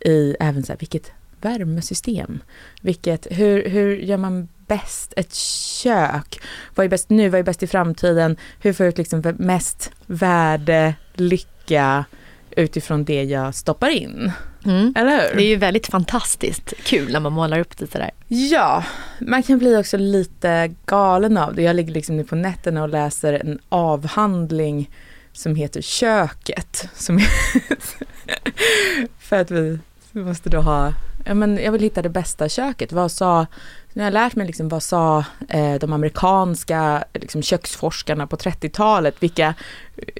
[0.00, 2.40] I även så här, vilket värmesystem?
[2.80, 6.40] Vilket, hur, hur gör man bäst ett kök?
[6.74, 7.28] Vad är bäst nu?
[7.28, 8.36] Vad är bäst i framtiden?
[8.60, 12.04] Hur får jag ut liksom mest värde, lycka
[12.50, 14.32] utifrån det jag stoppar in?
[14.64, 14.94] Mm.
[14.96, 15.36] Eller hur?
[15.36, 18.10] Det är ju väldigt fantastiskt kul när man målar upp det sådär.
[18.28, 18.84] Ja,
[19.20, 21.62] man kan bli också lite galen av det.
[21.62, 24.90] Jag ligger liksom nu på nätterna och läser en avhandling
[25.32, 26.88] som heter Köket.
[26.94, 27.20] Som
[29.18, 29.78] för att vi,
[30.12, 30.92] vi måste då ha,
[31.24, 32.92] ja men jag vill hitta det bästa köket.
[32.92, 33.46] Vad sa,
[33.92, 39.22] nu har jag lärt mig liksom vad sa eh, de amerikanska liksom, köksforskarna på 30-talet,
[39.22, 39.54] vilka,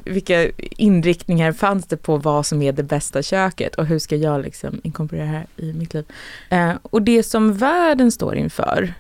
[0.05, 4.42] vilka inriktningar fanns det på vad som är det bästa köket och hur ska jag
[4.42, 6.05] liksom inkorporera det här i mitt liv.
[6.48, 8.94] Eh, och det som världen står inför,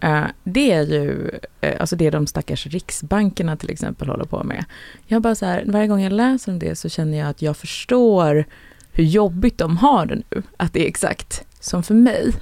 [0.00, 4.64] eh, det är ju eh, alltså det de stackars riksbankerna till exempel håller på med.
[5.06, 7.56] Jag bara så här, varje gång jag läser om det så känner jag att jag
[7.56, 8.44] förstår
[8.98, 12.32] hur jobbigt de har det nu, att det är exakt som för mig.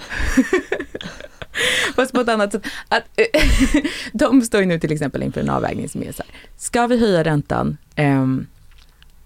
[1.97, 2.66] Fast på ett annat sätt.
[2.88, 3.42] Att, eh,
[4.12, 6.99] de står ju nu till exempel inför en avvägning som är så här, ska vi
[6.99, 7.77] höja räntan?
[7.97, 8.47] Um,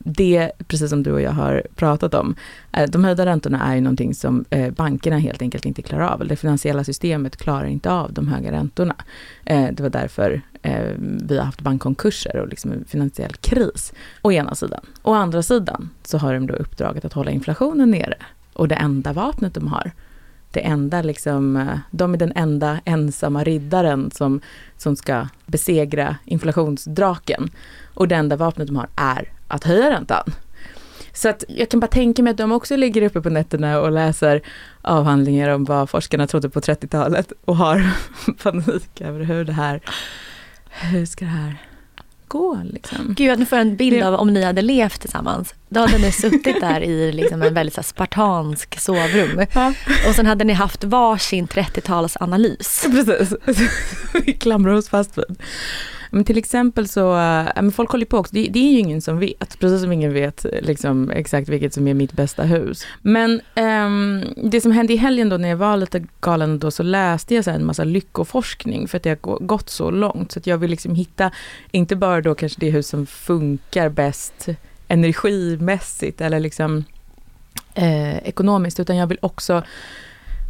[0.04, 2.34] det, precis som du och jag har pratat om,
[2.72, 6.26] eh, de höjda räntorna är ju någonting som eh, bankerna helt enkelt inte klarar av.
[6.26, 8.94] Det finansiella systemet klarar inte av de höga räntorna.
[9.44, 10.42] Eh, det var därför
[10.98, 13.92] vi har haft bankkonkurser och liksom en finansiell kris.
[14.22, 14.80] Å ena sidan.
[15.02, 18.16] Å andra sidan så har de då uppdraget att hålla inflationen nere.
[18.52, 19.92] Och det enda vapnet de har,
[20.50, 24.40] det enda liksom, de är den enda ensamma riddaren som,
[24.76, 27.50] som ska besegra inflationsdraken.
[28.00, 30.32] Och det enda vapnet de har är att höja räntan.
[31.12, 33.92] Så att jag kan bara tänka mig att de också ligger uppe på nätterna och
[33.92, 34.42] läser
[34.82, 37.90] avhandlingar om vad forskarna trodde på 30-talet och har
[38.42, 39.80] panik över hur det här,
[40.70, 41.56] hur ska det här
[42.28, 43.14] gå liksom?
[43.16, 45.54] Gud, nu får jag en bild av om ni hade levt tillsammans.
[45.68, 49.46] Då hade ni suttit där i liksom en väldigt så spartansk sovrum.
[49.54, 49.74] Ja.
[50.08, 52.90] Och sen hade ni haft varsin 30-talsanalys.
[52.90, 53.38] Precis,
[54.26, 55.36] vi klamrar oss fast vid.
[56.10, 59.02] Men till exempel så, eh, men folk håller på också, det, det, är ju ingen
[59.02, 62.42] som vet, alltså, precis som ingen vet eh, liksom, exakt vilket som är mitt bästa
[62.42, 62.86] hus.
[63.02, 66.82] Men ähm, det som hände i helgen då när jag var lite galen då så
[66.82, 70.46] läste jag så en massa lyckoforskning för att det har gått så långt så att
[70.46, 71.30] jag vill liksom hitta,
[71.70, 74.48] inte bara då kanske det hus som funkar bäst
[74.88, 76.84] energimässigt eller liksom
[77.74, 79.62] eh, ekonomiskt utan jag vill också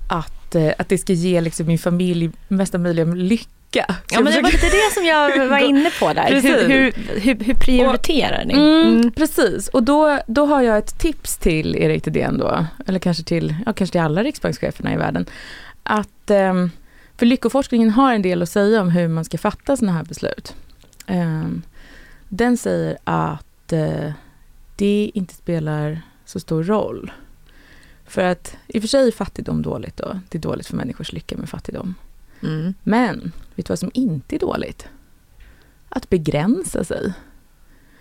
[0.08, 4.40] att, eh, att det ska ge liksom min familj mesta möjliga lycka Ja men det
[4.40, 6.40] var lite det som jag var inne på där.
[6.40, 8.54] Hur, hur, hur, hur, prioriterar ni?
[8.54, 9.11] Mm, mm.
[9.12, 13.54] Precis, och då, då har jag ett tips till Erik Thedéen då, eller kanske till,
[13.66, 15.26] ja, kanske till alla riksbankscheferna i världen.
[15.83, 16.70] Att, ehm,
[17.16, 20.54] för lyckoforskningen har en del att säga om hur man ska fatta sådana här beslut.
[21.06, 21.62] Ehm,
[22.28, 24.12] den säger att eh,
[24.76, 27.12] det inte spelar så stor roll.
[28.06, 30.20] För att i och för sig är fattigdom dåligt då.
[30.28, 31.94] Det är dåligt för människors lycka med fattigdom.
[32.42, 32.74] Mm.
[32.83, 34.88] Men, vet du vad som inte är dåligt?
[35.88, 37.12] Att begränsa sig.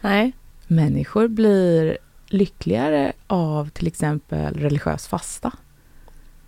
[0.02, 0.34] Nej.
[0.68, 1.98] Människor blir
[2.28, 5.52] lyckligare av till exempel religiös fasta.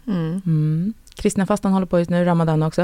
[0.08, 0.42] Mm.
[0.46, 0.94] Mm.
[1.16, 2.82] Kristna fastan håller på just nu, Ramadan också.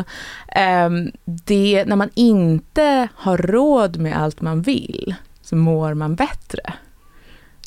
[0.88, 6.74] Um, det, när man inte har råd med allt man vill, så mår man bättre.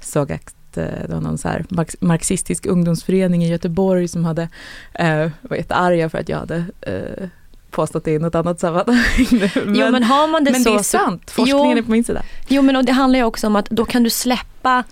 [0.02, 0.30] Såg
[0.70, 1.64] att eh, det var någon så här
[2.00, 4.48] marxistisk ungdomsförening i Göteborg som hade,
[4.94, 7.28] eh, var jättearga för att jag hade eh,
[7.70, 8.96] påstått det i något annat sammanhang.
[9.30, 10.70] men, jo men har man det men så.
[10.70, 12.22] Det är sant, forskningen jo, är på min sida.
[12.48, 14.84] Jo men det handlar ju också om att då kan du släppa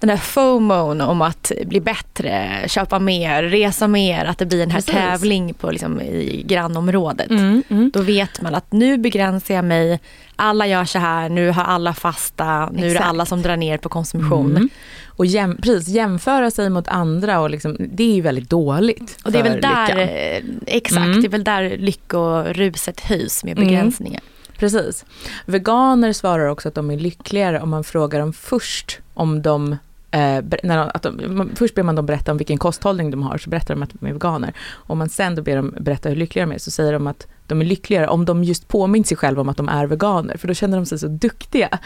[0.00, 4.70] den här FOMOn om att bli bättre, köpa mer, resa mer, att det blir en
[4.70, 4.94] här Precis.
[4.94, 7.30] tävling på, liksom, i grannområdet.
[7.30, 7.90] Mm, mm.
[7.94, 10.00] Då vet man att nu begränsar jag mig,
[10.36, 12.90] alla gör så här, nu har alla fasta, nu Exakt.
[12.90, 14.50] är det alla som drar ner på konsumtion.
[14.50, 14.68] Mm.
[15.06, 19.32] Och jäm, precis, jämföra sig mot andra, och liksom, det är ju väldigt dåligt Och
[19.32, 19.98] det är väl där, lyckan.
[19.98, 21.20] Eh, exakt, mm.
[21.20, 23.68] det är väl där lyckoruset höjs med mm.
[23.68, 24.22] begränsningar.
[24.58, 25.04] Precis.
[25.46, 29.76] Veganer svarar också att de är lyckligare om man frågar dem först om de
[30.10, 33.38] Eh, när de, att de, först ber man dem berätta om vilken kosthållning de har,
[33.38, 34.52] så berättar de att de är veganer.
[34.72, 37.26] Om man sen då ber dem berätta hur lyckliga de är, så säger de att
[37.46, 40.48] de är lyckligare om de just påminner sig själva om att de är veganer, för
[40.48, 41.78] då känner de sig så duktiga.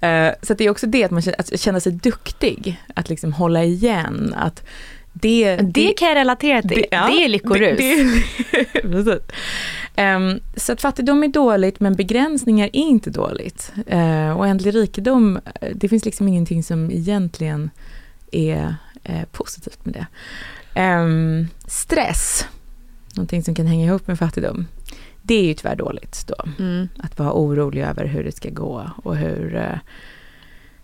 [0.00, 3.32] Eh, så det är också det, att man känner, att känna sig duktig, att liksom
[3.32, 4.64] hålla igen, att
[5.22, 7.80] det, det, det kan jag relatera till, det, ja, det är lyckorus.
[9.96, 13.72] Um, så att fattigdom är dåligt men begränsningar är inte dåligt.
[13.92, 15.40] Uh, och ändlig rikedom,
[15.74, 17.70] det finns liksom ingenting som egentligen
[18.32, 18.74] är
[19.10, 20.06] uh, positivt med det.
[20.82, 22.46] Um, stress,
[23.16, 24.66] någonting som kan hänga ihop med fattigdom.
[25.22, 26.44] Det är ju tyvärr dåligt då.
[26.58, 26.88] Mm.
[26.98, 29.78] Att vara orolig över hur det ska gå och hur, uh,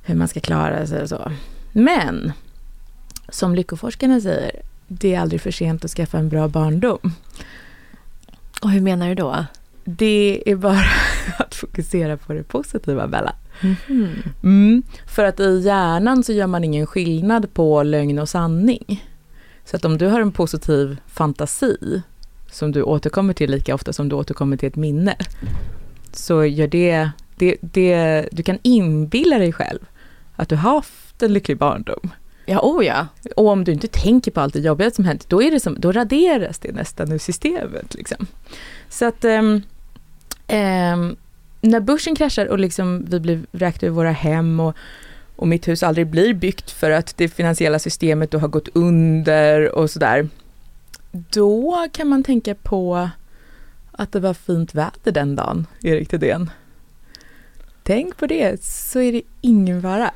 [0.03, 1.33] hur man ska klara sig och så.
[1.73, 2.33] Men
[3.35, 7.12] som lyckoforskarna säger, det är aldrig för sent att skaffa en bra barndom.
[8.62, 9.47] Och hur menar du då?
[9.85, 10.85] Det är bara
[11.38, 13.35] att fokusera på det positiva, Bella.
[13.62, 14.09] Mm.
[14.42, 19.05] Mm, för att i hjärnan så gör man ingen skillnad på lögn och sanning.
[19.64, 22.03] Så att om du har en positiv fantasi,
[22.51, 25.16] som du återkommer till lika ofta som du återkommer till ett minne,
[26.12, 29.79] så gör det, det, det du kan inbilla dig själv
[30.37, 32.11] att du har haft en lycklig barndom.
[32.46, 33.07] Ja, oh ja.
[33.37, 35.76] Och om du inte tänker på allt det jobbiga som hänt, då, är det som,
[35.80, 37.94] då raderas det nästan ur systemet.
[37.94, 38.26] Liksom.
[38.88, 39.62] Så att um,
[40.48, 41.16] um,
[41.61, 44.76] när börsen kraschar och liksom vi blir vräkta ur våra hem och,
[45.37, 49.74] och mitt hus aldrig blir byggt för att det finansiella systemet då har gått under
[49.74, 50.28] och sådär.
[51.12, 53.09] Då kan man tänka på
[53.92, 56.50] att det var fint väder den dagen, Erik Thedéen.
[57.83, 60.11] Tänk på det, så är det ingen fara.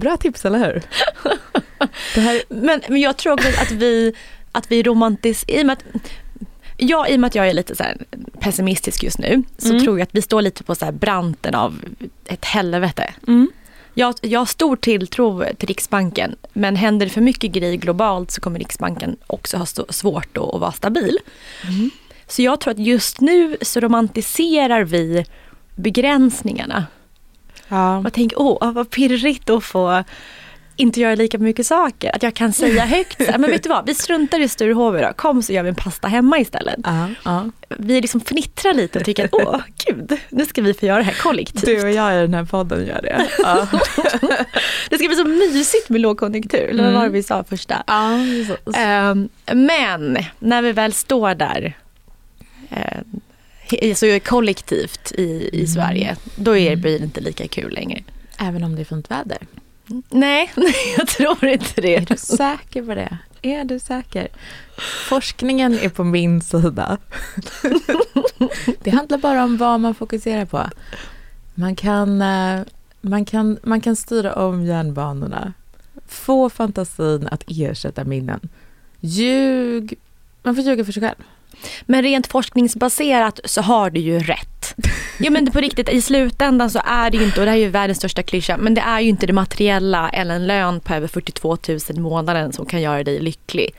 [0.00, 0.82] Bra tips, eller hur?
[2.20, 2.42] här...
[2.48, 4.12] men, men jag tror också att vi,
[4.52, 5.76] att vi romantiserar,
[6.80, 7.84] Ja, i och med att jag är lite så
[8.40, 9.84] pessimistisk just nu så mm.
[9.84, 11.84] tror jag att vi står lite på så branten av
[12.26, 13.14] ett helvete.
[13.26, 13.50] Mm.
[13.94, 18.40] Jag, jag har stor tilltro till Riksbanken men händer det för mycket grejer globalt så
[18.40, 21.18] kommer Riksbanken också ha svårt att vara stabil.
[21.68, 21.90] Mm.
[22.26, 25.24] Så jag tror att just nu så romantiserar vi
[25.74, 26.86] begränsningarna
[27.68, 27.98] Ja.
[27.98, 30.04] Och tänker, åh vad pirrigt att få
[30.80, 32.16] inte göra lika mycket saker.
[32.16, 35.16] Att jag kan säga högt, så, men vet du vad, vi struntar i Sturehof idag,
[35.16, 36.80] kom så gör vi en pasta hemma istället.
[36.84, 37.50] Ja, ja.
[37.68, 41.22] Vi liksom fnittrar lite och tycker, åh gud, nu ska vi få göra det här
[41.22, 41.64] kollektivt.
[41.64, 43.28] Du och jag i den här podden gör det.
[43.38, 43.66] Ja.
[44.90, 47.82] det ska bli så mysigt med lågkonjunktur, eller vad var det vi sa första?
[47.86, 48.10] Ja,
[49.10, 51.76] um, men när vi väl står där,
[52.72, 53.20] uh,
[53.82, 55.66] alltså kollektivt i, i mm.
[55.66, 58.02] Sverige, då är, blir det inte lika kul längre.
[58.38, 59.38] Även om det är fint väder?
[60.10, 60.50] Nej,
[60.98, 61.96] jag tror inte det.
[61.96, 63.18] Är du säker på det?
[63.42, 64.28] Är du säker?
[65.08, 66.98] Forskningen är på min sida.
[68.82, 70.70] Det handlar bara om vad man fokuserar på.
[71.54, 72.60] Man kan, eh,
[73.00, 75.52] man kan, man kan styra om hjärnbanorna.
[76.06, 78.48] Få fantasin att ersätta minnen.
[79.00, 79.94] Ljug.
[80.42, 81.22] Man får ljuga för sig själv.
[81.86, 84.74] Men rent forskningsbaserat så har du ju rätt.
[85.18, 87.62] Ja men på riktigt, i slutändan så är det ju inte, och det här är
[87.62, 90.94] ju världens största klyscha, men det är ju inte det materiella eller en lön på
[90.94, 93.74] över 42 000 i månaden som kan göra dig lycklig.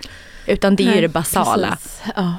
[0.48, 1.78] Utan det är ju det basala.
[2.16, 2.34] Ja.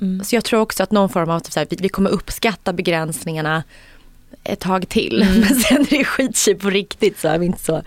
[0.00, 0.24] Mm.
[0.24, 3.62] Så jag tror också att någon form av, så här, vi- kommer uppskatta begränsningarna
[4.44, 5.22] ett tag till.
[5.22, 5.40] Mm.
[5.40, 7.82] Men sen är det skitcheap på riktigt så är vi inte så,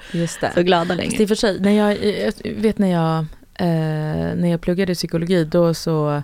[0.56, 1.22] så glada Fast längre.
[1.22, 3.18] i och för sig, när jag, jag vet när jag,
[3.54, 6.24] eh, när jag pluggade psykologi, då så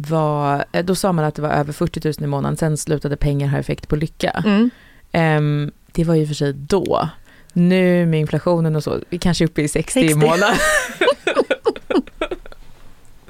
[0.00, 3.16] var, eh, då sa man att det var över 40 000 i månaden, sen slutade
[3.16, 4.42] pengar ha effekt på lycka.
[4.46, 4.70] Mm.
[5.12, 7.08] Ehm, det var ju för sig då.
[7.52, 10.26] Nu med inflationen och så, vi kanske är uppe i 60, i 60.
[10.26, 10.56] månaden.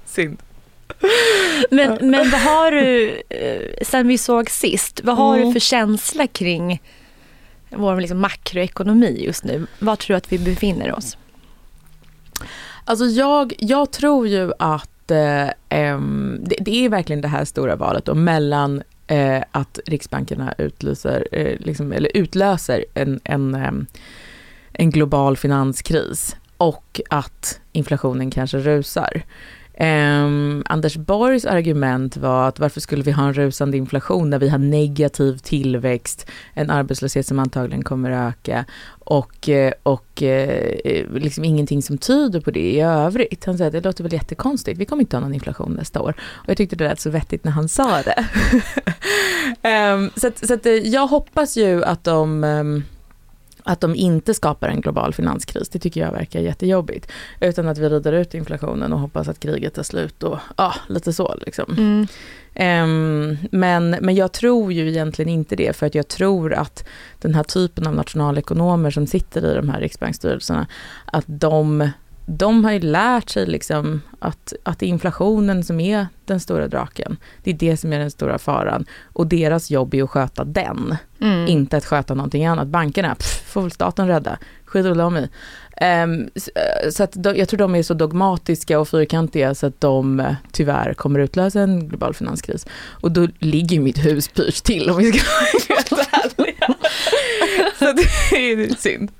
[0.04, 0.38] Synd.
[1.70, 5.46] Men, men vad har du, eh, sen vi såg sist, vad har Mm.
[5.46, 6.82] du för känsla kring
[7.70, 9.66] vår liksom makroekonomi just nu?
[9.78, 11.16] Var tror du att vi befinner oss?
[12.84, 15.50] Alltså jag, jag tror ju att eh,
[16.40, 21.58] det, det är verkligen det här stora valet då, mellan eh, att riksbankerna utlyser, eh,
[21.58, 23.86] liksom, eller utlöser en, en,
[24.72, 29.22] en global finanskris och att inflationen kanske rusar.
[29.80, 34.48] Ehm, Anders Borgs argument var att varför skulle vi ha en rusande inflation när vi
[34.48, 38.64] har negativ tillväxt, en arbetslöshet som antagligen kommer att öka
[38.98, 40.48] och, eh, och eh,
[40.84, 43.44] eh, liksom ingenting som tyder på det i övrigt.
[43.44, 46.14] Han säger att det låter väl jättekonstigt, vi kommer inte ha någon inflation nästa år.
[46.20, 48.24] Och jag tyckte det lät så vettigt när han sa det.
[49.62, 52.82] Ehm, så att, så att eh, jag hoppas ju att de ehm,
[53.68, 57.12] att de inte skapar en global finanskris, det tycker jag verkar jättejobbigt.
[57.40, 61.12] Utan att vi rider ut inflationen och hoppas att kriget tar slut och ja, lite
[61.12, 61.74] så liksom.
[61.78, 62.06] Mm.
[62.54, 66.84] Ehm, men, men jag tror ju egentligen inte det, för att jag tror att
[67.18, 70.66] den här typen av nationalekonomer som sitter i de här riksbanksstyrelserna,
[71.04, 71.90] att de,
[72.30, 76.68] de har ju lärt sig liksom att, att det är inflationen som är den stora
[76.68, 77.16] draken.
[77.42, 78.84] Det är det som är den stora faran.
[79.12, 81.46] Och deras jobb är att sköta den, Mm.
[81.48, 82.68] inte att sköta någonting annat.
[82.68, 85.28] Bankerna, pff, får väl staten rädda, skiter väl de i.
[85.76, 89.66] Ehm, s- eh, så att de, jag tror de är så dogmatiska och fyrkantiga så
[89.66, 92.66] att de eh, tyvärr kommer utlösa en global finanskris.
[92.90, 96.47] Och då ligger mitt hus pyrt till om vi ska vara helt.
[97.78, 98.02] Så det
[98.36, 99.10] är synd.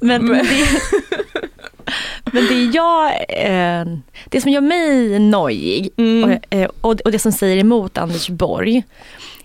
[0.00, 0.66] Men, Men- det,
[2.32, 3.84] men det jag, eh,
[4.28, 6.24] det som gör mig nojig Mm.
[6.30, 8.82] och, eh, och, och det som säger emot Anders Borg,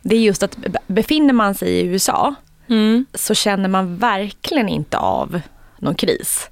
[0.02, 2.36] det är just att be- befinner man sig i USA
[2.70, 3.06] Mm.
[3.14, 5.42] så känner man verkligen inte av
[5.80, 6.50] någon kris.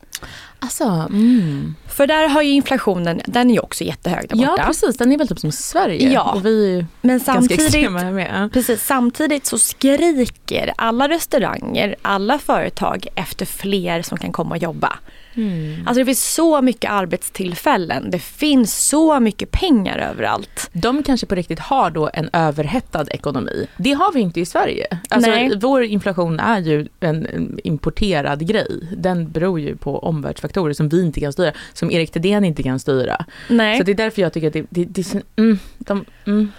[0.60, 1.76] Alltså, mm.
[1.88, 4.64] För där har ju inflationen, den är ju också jättehög där Ja borta.
[4.66, 6.10] precis, den är väl typ som Sverige.
[6.12, 6.32] Ja.
[6.34, 8.50] Och vi är ju Men samtidigt, med.
[8.54, 15.00] precis, samtidigt så skriker alla restauranger, alla företag efter fler som kan komma och jobba.
[15.38, 15.88] Mm.
[15.88, 20.70] Alltså det finns så mycket arbetstillfällen, det finns så mycket pengar överallt.
[20.74, 23.68] De kanske på riktigt har då en överhettad ekonomi.
[23.78, 24.88] Det har vi inte i Sverige.
[25.10, 25.52] Alltså, Nej.
[25.58, 28.88] vår inflation är ju en importerad grej.
[28.98, 32.80] Den beror ju på omvärldsfaktorer som vi inte kan styra, som Erik Thedéen inte kan
[32.80, 33.26] styra.
[33.50, 33.78] Nej.
[33.78, 36.52] Så det är därför jag tycker att det, det, det mm, de, mm.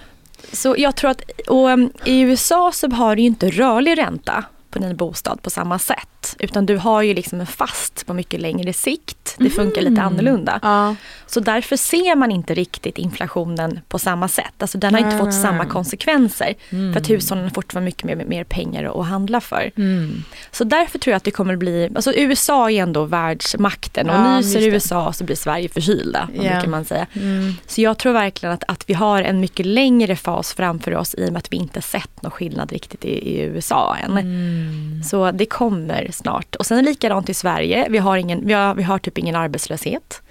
[0.52, 4.44] Så jag tror att, och um, i USA så har du ju inte rörlig ränta
[4.78, 6.36] på din bostad på samma sätt.
[6.38, 9.34] Utan du har ju liksom en fast på mycket längre sikt.
[9.38, 10.60] Det funkar lite annorlunda.
[10.62, 10.94] Ja.
[11.26, 14.52] Så därför ser man inte riktigt inflationen på samma sätt.
[14.58, 16.54] Alltså den har inte fått samma konsekvenser.
[16.70, 16.92] Mm.
[16.92, 19.70] För att hushållen har fortfarande mycket mer, mer pengar att handla för.
[19.76, 20.22] Mm.
[20.52, 24.36] Så därför tror jag att det kommer bli, alltså USA är ändå världsmakten och Ja,
[24.36, 24.60] nyser.
[24.60, 26.42] USA så blir Sverige förkylda, Ja.
[26.42, 27.06] brukar man säga.
[27.12, 27.52] Mm.
[27.66, 31.28] Så jag tror verkligen att, att vi har en mycket längre fas framför oss i
[31.28, 34.10] och med att vi inte sett någon skillnad riktigt i, i USA än.
[34.10, 34.67] Mm.
[35.04, 36.54] Så det kommer snart.
[36.54, 40.22] Och sen likadant i Sverige, vi har, ingen, vi har, vi har typ ingen arbetslöshet.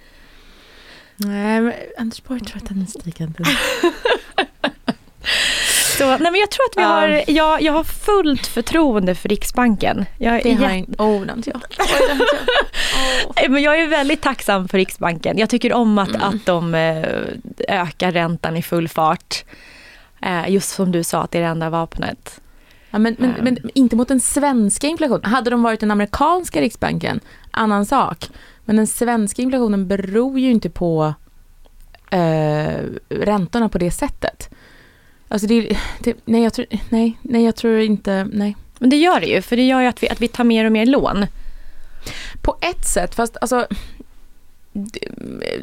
[1.15, 3.43] Nej, men Anders Borg tror att den är stigande.
[5.97, 10.05] Så, nej men jag tror att vi har, jag, jag har fullt förtroende för Riksbanken.
[10.17, 11.03] Jag, Det har inte.
[11.03, 11.61] Oh, det har inte jag.
[11.79, 13.35] Oj, det inte jag.
[13.35, 15.37] Nej, Men jag är väldigt tacksam för Riksbanken.
[15.37, 16.21] Jag tycker om att, Mm.
[16.21, 17.05] att de eh,
[17.67, 19.43] ökar räntan i full fart.
[20.21, 22.41] Eh, just som du sa, att det är det enda vapnet.
[22.97, 23.43] Ja, men, men, Ehm.
[23.43, 25.25] men inte mot den svenska inflationen.
[25.25, 27.19] Hade de varit den amerikanska riksbanken,
[27.51, 28.29] annan sak.
[28.65, 31.13] Men den svenska inflationen beror ju inte på
[32.11, 32.79] eh,
[33.09, 34.49] räntorna på det sättet.
[35.27, 38.55] Alltså det, det, nej, jag tror, nej, nej, jag tror inte, nej.
[38.79, 40.65] Men det gör det ju, för det gör ju att vi, att vi tar mer
[40.65, 41.25] och mer lån.
[42.41, 43.67] På ett sätt, fast alltså
[44.77, 45.09] det,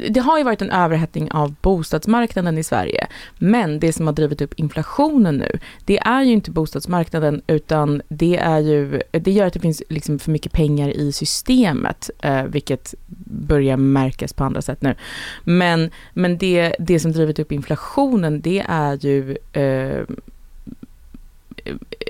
[0.09, 3.07] det har ju varit en överhettning av bostadsmarknaden i Sverige.
[3.37, 8.37] Men det som har drivit upp inflationen nu, det är ju inte bostadsmarknaden utan det
[8.37, 12.93] är ju, det gör att det finns liksom för mycket pengar i systemet, eh, vilket
[13.25, 14.95] börjar märkas på andra sätt nu.
[15.43, 20.05] Men, men det, det som drivit upp inflationen, det är ju eh,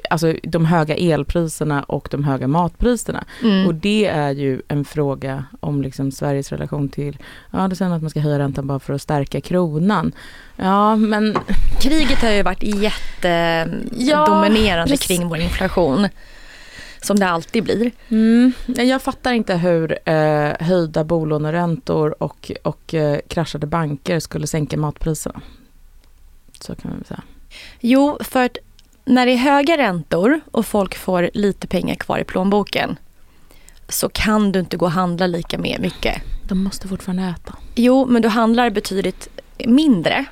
[0.10, 3.26] alltså de höga elpriserna och de höga matpriserna.
[3.43, 3.68] Mm.
[3.68, 7.18] Och det är ju en fråga om liksom Sveriges relation till,
[7.51, 10.12] ja det säger att man ska höja räntan bara för att stärka kronan.
[10.56, 11.38] Ja men...
[11.82, 16.08] Kriget har ju varit jättedominerande Ja, kring vår inflation.
[17.01, 17.91] Som det alltid blir.
[18.10, 24.78] Mm, jag fattar inte hur eh, höjda bolåneräntor och, och eh, kraschade banker skulle sänka
[24.78, 25.41] matpriserna.
[26.60, 27.22] Så kan man väl säga.
[27.80, 28.58] Jo, för att
[29.06, 32.97] när det är höga räntor och folk får lite pengar kvar i plånboken
[33.89, 36.22] så kan du inte gå och handla lika med mycket.
[36.47, 37.56] De måste fortfarande äta.
[37.76, 39.28] Jo, men du handlar betydligt
[39.66, 40.26] mindre.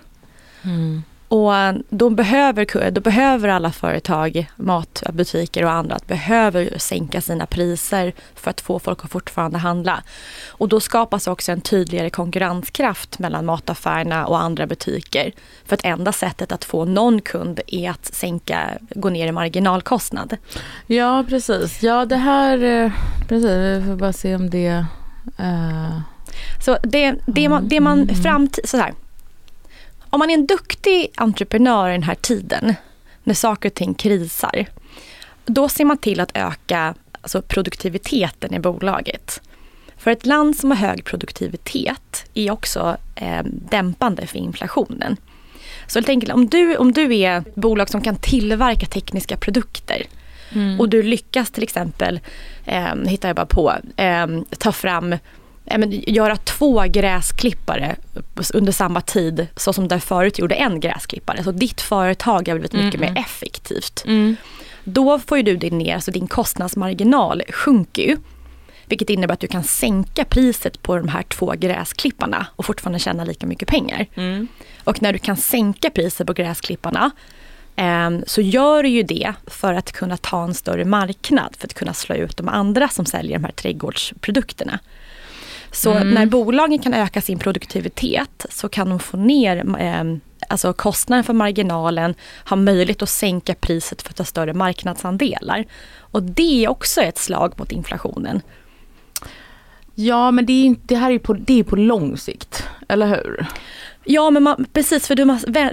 [0.63, 1.03] Mm.
[1.33, 1.53] Och
[1.89, 8.61] då behöver, då behöver alla företag, matbutiker och andra, behöver sänka sina priser för att
[8.61, 10.03] få folk att fortfarande handla.
[10.49, 15.31] Och då skapas också en tydligare konkurrenskraft mellan mataffärerna och andra butiker.
[15.65, 20.37] För att enda sättet att få någon kund är att sänka, gå ner i marginalkostnad.
[20.87, 21.83] Ja, precis.
[21.83, 22.91] Ja, det här, eh,
[23.27, 24.85] precis, vi får bara se om det...
[25.37, 25.99] eh,
[26.65, 28.93] Så det, det man, det man framtid, så här.
[30.13, 32.75] Om man är en duktig entreprenör i den här tiden,
[33.23, 34.65] när saker och ting krisar,
[35.45, 39.41] då ser man till att öka alltså produktiviteten i bolaget.
[39.97, 45.17] För ett land som har hög produktivitet är också eh, dämpande för inflationen.
[45.87, 50.05] Så helt enkelt, om du, om du är ett bolag som kan tillverka tekniska produkter
[50.55, 50.79] Mm.
[50.79, 52.19] och du lyckas till exempel,
[52.65, 55.15] eh, hittar jag bara på, eh, ta fram
[55.77, 57.95] men, göra två gräsklippare
[58.53, 61.43] under samma tid så som där förut gjorde en gräsklippare.
[61.43, 64.03] Så ditt företag har blivit mycket Mm, mer effektivt.
[64.83, 68.17] Då får ju du det ner, så din kostnadsmarginal sjunker ju.
[68.85, 73.23] Vilket innebär att du kan sänka priset på de här två gräsklipparna och fortfarande tjäna
[73.23, 74.05] lika mycket pengar.
[74.15, 74.47] Mm.
[74.83, 77.11] Och när du kan sänka priset på gräsklipparna
[77.75, 81.73] eh, så gör du ju det för att kunna ta en större marknad, för att
[81.73, 84.79] kunna slå ut de andra som säljer de här trädgårdsprodukterna.
[85.73, 86.09] Så Mm.
[86.09, 90.03] när bolagen kan öka sin produktivitet så kan de få ner eh,
[90.49, 92.15] alltså kostnaden för marginalen,
[92.49, 95.65] ha möjlighet att sänka priset för att ta större marknadsandelar.
[95.99, 98.41] Och det är också ett slag mot inflationen.
[99.95, 103.45] Ja, men det, är det här är på, det är på lång sikt, eller hur?
[104.03, 105.25] Ja, men man, precis för du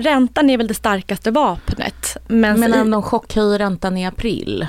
[0.03, 2.17] räntan är väl det starkaste vapnet.
[2.29, 4.67] Men, Men om de chockhöjer räntan i april?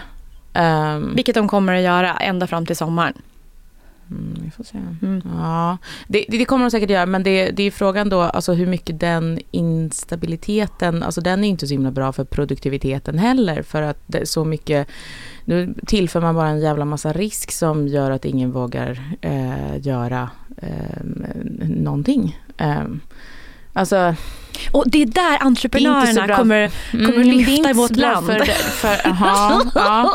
[0.54, 3.14] ehm, vilket de kommer att göra ända fram till sommaren.
[4.12, 4.78] Mm, vi får se.
[5.02, 5.22] Mm.
[5.38, 8.68] Ja, det, det kommer de säkert göra men det, det är frågan då alltså hur
[8.68, 14.04] mycket den instabiliteten, alltså den är inte så himla bra för produktiviteten heller för att
[14.08, 14.88] är så mycket,
[15.46, 20.30] nu tillför man bara en jävla massa risk som gör att ingen vågar eh, göra
[20.58, 21.04] eh,
[21.66, 22.40] någonting.
[22.58, 22.84] Eh,
[23.74, 24.16] alltså,
[24.72, 26.36] Och det är där är entreprenörerna bra.
[26.36, 28.26] kommer, mm, kommer är lyfta i vårt land.
[28.26, 30.14] För, för, aha, ja,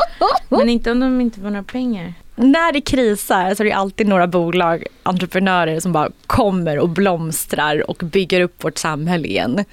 [0.49, 2.13] men inte om de inte får några pengar.
[2.39, 7.89] När det krisar så är det alltid några bolag, entreprenörer som bara kommer och blomstrar
[7.89, 9.65] och bygger upp vårt samhälle igen.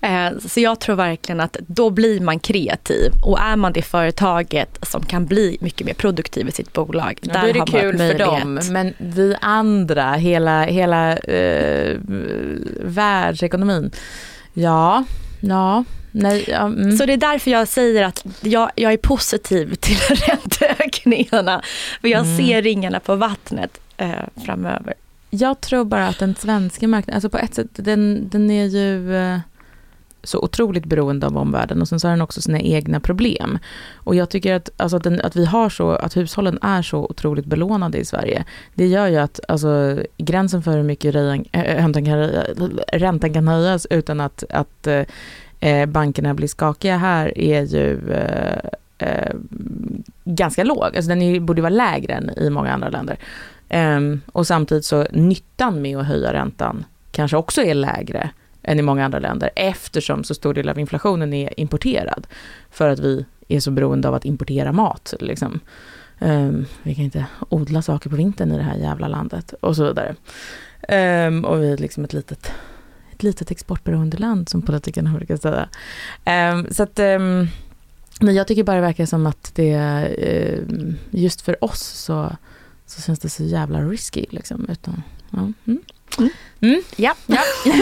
[0.00, 4.78] Eh, Så jag tror verkligen att då blir man kreativ och är man det företaget
[4.82, 7.18] som kan bli mycket mer produktiv i sitt bolag.
[7.22, 8.60] Ja, där då är det har man kul för dem.
[8.70, 11.96] Men vi andra, hela, hela eh,
[12.80, 13.90] världsekonomin.
[14.52, 15.04] Ja,
[15.40, 15.84] ja,
[16.22, 16.44] nej.
[16.48, 16.96] Ja, mm.
[16.96, 19.96] Så det är därför jag säger att jag, jag är positiv till
[20.60, 21.62] ränteökningarna.
[22.00, 22.36] För jag Mm.
[22.36, 24.10] ser ringarna på vattnet eh,
[24.44, 24.94] framöver.
[25.30, 29.16] Jag tror bara att den svenska marknaden, alltså på ett sätt, den, den är ju
[29.16, 29.38] eh,
[30.22, 33.58] så otroligt beroende av omvärlden och sen så har den också sina egna problem.
[33.94, 36.98] Och jag tycker att, alltså att, den, att vi har så, att hushållen är så
[36.98, 38.44] otroligt belånade i Sverige,
[38.74, 42.44] det gör ju att alltså, gränsen för hur mycket räntan kan, höja-
[42.92, 44.86] räntan kan höjas utan att, att
[45.60, 48.58] eh, bankerna blir skakiga här är ju eh,
[48.98, 49.34] eh,
[50.24, 50.96] ganska låg.
[50.96, 53.18] Alltså den är, borde vara lägre än i många andra länder.
[53.68, 58.30] Ehm, och samtidigt så nyttan med att höja räntan kanske också är lägre
[58.62, 62.26] än i många andra länder eftersom så stor del av inflationen är importerad.
[62.70, 65.14] För att vi är så beroende av att importera mat.
[65.20, 65.60] Liksom.
[66.18, 69.84] Um, vi kan inte odla saker på vintern i det här jävla landet och så
[69.84, 70.14] vidare.
[71.28, 72.52] Um, och vi är liksom ett litet,
[73.16, 75.68] ett litet exportberoende land som politikerna brukar säga.
[76.24, 77.48] Ehm, så att, ehm,
[78.20, 82.36] men jag tycker bara det verkar som att det, ehm, just för oss så
[82.86, 84.66] så känns det så jävla risky liksom.
[84.68, 85.38] Utan, ja.
[85.38, 85.82] Mm.
[86.18, 86.30] Mm.
[86.60, 86.82] Mm.
[86.96, 87.40] Ja, ja.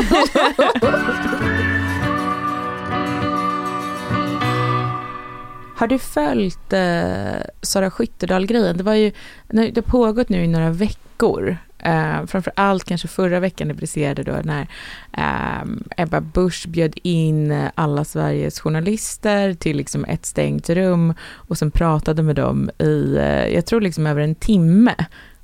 [5.77, 8.77] Har du följt eh, Sara Skyttedal-grejen?
[8.77, 9.13] Det, var ju,
[9.49, 11.57] det har pågått nu i några veckor.
[11.85, 14.69] Eh, framför allt kanske förra veckan det briserade då när
[15.13, 21.71] eh, Ebba Busch bjöd in alla Sveriges journalister till liksom ett stängt rum och sen
[21.71, 24.95] pratade med dem i, eh, jag tror liksom över en timme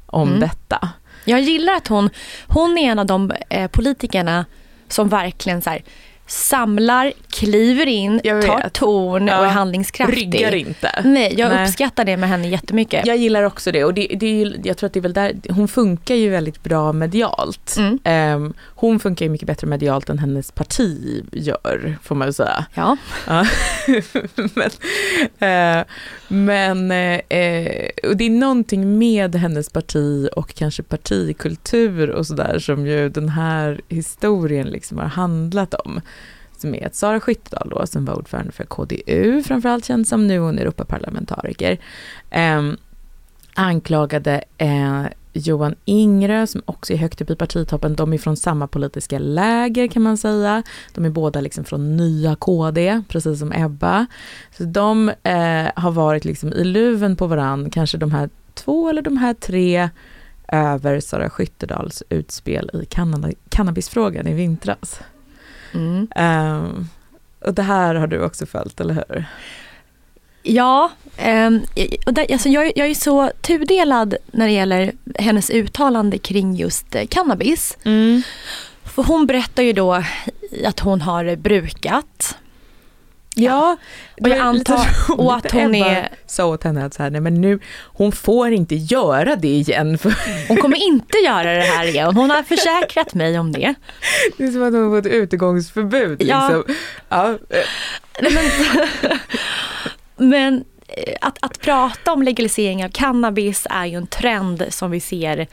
[0.07, 0.41] om Mm.
[0.41, 0.88] detta.
[1.24, 2.11] Jag gillar att hon,
[2.47, 4.45] hon är en av de eh, politikerna
[4.88, 5.82] som verkligen så här,
[6.31, 10.35] samlar, kliver in, tar ton och Ja, är handlingskraftig.
[10.35, 11.03] Ryggar inte.
[11.05, 11.64] Nej, jag Nej.
[11.64, 13.07] uppskattar det med henne jättemycket.
[13.07, 15.12] Jag gillar också det och det, det är ju, jag tror att det är väl
[15.12, 17.76] där, hon funkar ju väldigt bra medialt.
[17.78, 17.99] Mm.
[18.05, 22.66] Ehm, hon funkar ju mycket bättre medialt än hennes parti gör, får man ju säga.
[22.74, 22.97] Ja.
[23.26, 23.47] Ja.
[25.39, 25.85] men eh,
[26.28, 26.91] men
[28.03, 33.28] och det är någonting med hennes parti och kanske partikultur och sådär som ju den
[33.28, 36.01] här historien liksom har handlat om.
[36.61, 40.38] Som är att Sara Skyttedal då, som var ordförande för KDU, framförallt känd som nu
[40.38, 41.78] hon är Europaparlamentariker,
[42.30, 42.62] eh,
[43.54, 47.94] anklagade eh, Johan Ingrö som också är högt upp i partitoppen.
[47.94, 50.62] De är från samma politiska läger kan man säga.
[50.94, 54.06] De är båda liksom från nya KD, precis som Ebba.
[54.58, 59.02] Så de eh, har varit liksom i luven på varann, kanske de här två eller
[59.02, 59.88] de här tre
[60.52, 62.86] över Sara Skyttedals utspel i
[63.48, 65.00] cannabisfrågan i vintras.
[65.74, 66.08] Mm.
[66.16, 66.88] Ehm,
[67.44, 69.24] och det här har du också följt, eller hur?
[70.42, 71.60] Ja, ehm,
[72.06, 76.94] och där, alltså jag, jag är så tudelad när det gäller hennes uttalande kring just
[76.94, 77.78] eh, cannabis.
[78.84, 80.02] För hon berättar ju då
[80.64, 82.36] att hon har brukat.
[83.45, 83.76] Ja,
[84.20, 84.86] och jag antar
[85.18, 86.09] och att hon Ebba är...
[86.26, 89.99] sa åt henne att så här, nej men nu, hon får inte göra det igen.
[89.99, 90.14] För
[90.49, 92.14] Hon kommer inte göra det här igen.
[92.14, 93.74] Hon har försäkrat mig om det.
[94.38, 96.22] det är som att hon får ett utegångsförbud.
[96.22, 96.49] Ja.
[96.49, 96.74] Liksom.
[97.09, 97.38] Ja.
[98.20, 98.51] Men,
[100.30, 105.01] men eh, att, att prata om legalisering av cannabis är ju en trend som vi
[105.01, 105.47] ser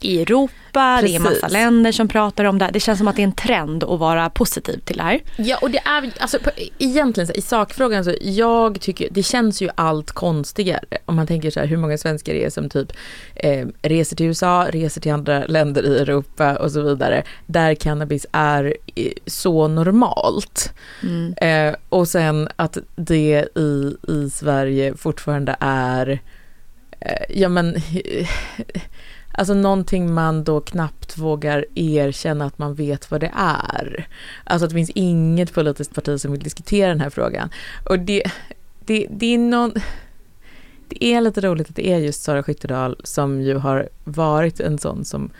[0.00, 0.98] i Europa.
[1.02, 1.52] Det är massa Precis.
[1.52, 2.64] länder som pratar om det.
[2.64, 2.72] här.
[2.72, 5.20] Det känns som att det är en trend att vara positiv till det här.
[5.36, 9.62] Ja, och det är alltså på, egentligen så, i sakfrågan så jag tycker det känns
[9.62, 12.92] ju allt konstigare om man tänker så här hur många svenskar det är som typ
[13.34, 18.26] eh, reser till USA, reser till andra länder i Europa och så vidare där cannabis
[18.32, 20.72] är eh, så normalt.
[21.36, 26.20] Eh, och sen att det i, i Sverige fortfarande är
[27.00, 27.74] eh, ja men
[29.36, 34.06] Alltså någonting man då knappt vågar erkänna att man vet vad det är.
[34.44, 37.50] Alltså att det finns inget politiskt parti som vill diskutera den här frågan.
[37.88, 38.22] Och det,
[38.84, 39.72] det, det är någon...
[40.88, 44.78] Det är lite roligt att det är just Sara Skyttedal som ju har varit en
[44.78, 45.30] sån som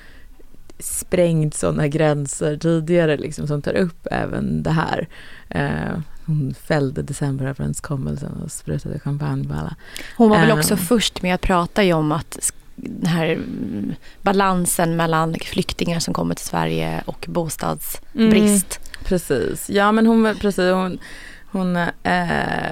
[0.79, 5.09] sprängt sådana gränser tidigare, liksom, som tar upp även det här.
[5.49, 9.77] Eh, hon fällde decemberöverenskommelsen och sprutade champagne på alla.
[10.17, 10.59] Hon var väl Ehm.
[10.59, 12.39] också först med att prata ju om att
[12.77, 18.81] den här mm, balansen mellan flyktingar som kommer till Sverige och bostadsbrist.
[19.05, 20.99] Precis, ja men hon precis, hon,
[21.53, 21.91] hon eh,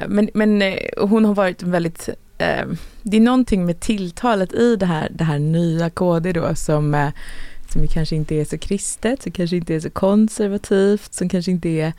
[0.09, 2.67] men, men eh, hon har varit väldigt, eh,
[3.03, 7.09] det är någonting med tilltalet i det här, det här nya KD då som, eh,
[7.73, 11.69] som kanske inte är så kristet, som kanske inte är så konservativt, som kanske inte
[11.69, 11.93] är,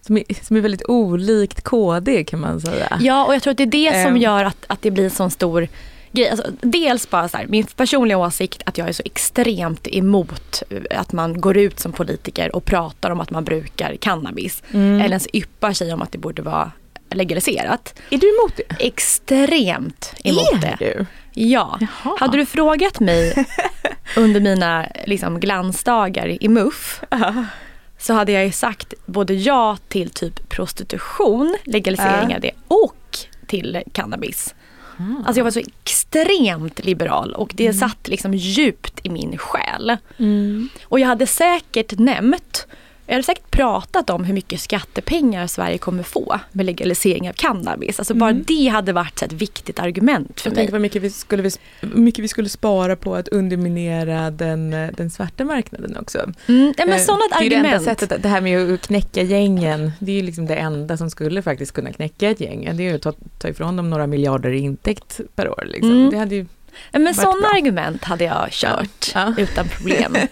[0.00, 2.98] som är, som är väldigt olikt KD kan man säga.
[3.00, 4.16] Ja, och jag tror att det är det som Ehm.
[4.16, 5.68] gör att, att det blir en sån stor
[6.16, 6.30] grej.
[6.30, 11.00] Alltså, dels bara så här, min personliga åsikt att jag är så extremt emot eh,
[11.00, 14.62] att man går ut som politiker och pratar om att man brukar cannabis.
[14.72, 14.94] Mm.
[14.94, 16.72] Eller ens yppar sig om att det borde vara
[17.10, 17.94] legaliserat.
[18.10, 18.86] Är du emot det?
[18.86, 20.76] Extremt emot Är det.
[20.78, 21.06] du?
[21.32, 21.78] Ja.
[21.80, 22.16] Jaha.
[22.20, 23.46] Hade du frågat mig
[24.16, 27.02] under mina liksom, glansdagar i MUF
[27.98, 33.82] så hade jag ju sagt både ja till typ prostitution, legalisering av det, och till
[33.92, 34.54] cannabis.
[34.98, 39.96] Alltså jag var så extremt liberal och det satt liksom djupt i min själ.
[40.18, 40.68] Mm.
[40.84, 42.66] Och jag hade säkert nämnt,
[43.06, 47.98] jag hade säkert pratat om hur mycket skattepengar Sverige kommer få med legalisering av cannabis.
[47.98, 50.56] Alltså bara det hade varit ett viktigt argument för Jag mig.
[50.56, 51.50] tänker vad mycket vi, skulle, vi-
[51.94, 56.18] mycket vi skulle spara på att underminera den, eh, den svarta marknaden också.
[56.46, 57.98] Mm, ja, men Eh, sådana det är ju det enda argument.
[58.00, 61.42] sättet, det här med att knäcka gängen, det är ju liksom det enda som skulle
[61.42, 62.70] faktiskt kunna knäcka ett gäng.
[62.76, 65.64] Det är ju att ta, ta ifrån dem några miljarder i intäkt per år.
[65.66, 65.90] Liksom.
[65.92, 66.10] Mm.
[66.10, 66.46] Det hade ju
[66.92, 69.34] men sådana argument hade jag kört Ja.
[69.38, 70.16] utan problem.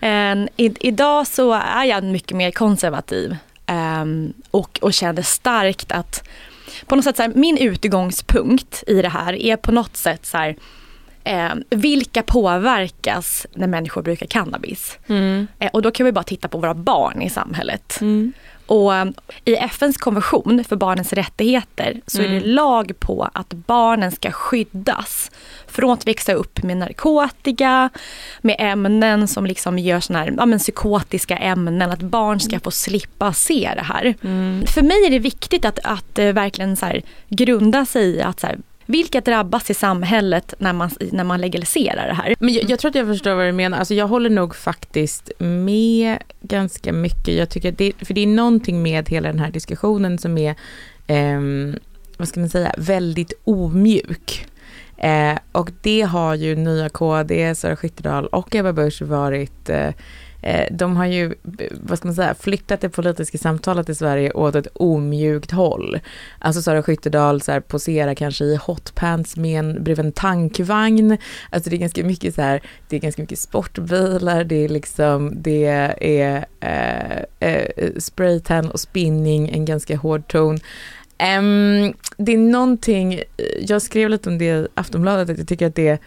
[0.00, 3.36] En, i, idag så är jag mycket mer konservativ
[3.66, 6.28] ehm, och, och kände starkt att
[6.86, 10.36] på något sätt så här, min utgångspunkt i det här är på något sätt så
[10.38, 10.56] här,
[11.24, 14.98] eh, vilka påverkas när människor brukar cannabis?
[15.08, 15.46] Mm.
[15.58, 17.98] Eh, och då kan vi bara titta på våra barn i samhället.
[18.00, 18.32] Mm.
[18.66, 18.92] Och
[19.44, 22.48] i FNs konvention för barnens rättigheter så är det Mm.
[22.50, 25.30] lag på att barnen ska skyddas
[25.66, 27.88] från att växa upp med narkotika,
[28.40, 32.70] med ämnen som liksom gör såna här, ja, men psykotiska ämnen, att barn ska få
[32.70, 34.14] slippa se det här.
[34.66, 36.92] För mig är det viktigt att, att eh, verkligen så
[37.28, 42.06] grunda sig i att så här, vilka drabbas i samhället när man, när man legaliserar
[42.06, 42.34] det här?
[42.38, 43.78] Men jag, jag tror att jag förstår vad du menar.
[43.78, 47.34] Alltså jag håller nog faktiskt med ganska mycket.
[47.34, 50.54] Jag tycker det, för det är någonting med hela den här diskussionen som är,
[51.06, 51.78] ehm,
[52.16, 54.46] vad ska man säga, väldigt omjuk.
[54.96, 59.94] Eh, och det har ju nya KD, Sara Skyttedal och Ebba Busch varit eh, eh,
[60.46, 61.34] Eh, de har ju,
[61.70, 65.98] vad ska man säga, flyttat det politiska samtalet i Sverige åt ett omjukt håll.
[66.38, 71.18] Alltså Sara Skyttedal så här, poserar kanske i hotpants med en, bredvid en tankvagn.
[71.50, 75.32] Alltså det är ganska mycket så här, det är ganska mycket sportbilar, det är liksom,
[75.42, 75.64] det
[76.00, 80.54] är eh, eh, spraytan och spinning, en ganska hård ton.
[81.38, 83.20] Um, det är någonting,
[83.60, 85.98] jag skrev lite om det i Aftonbladet, att jag tycker att det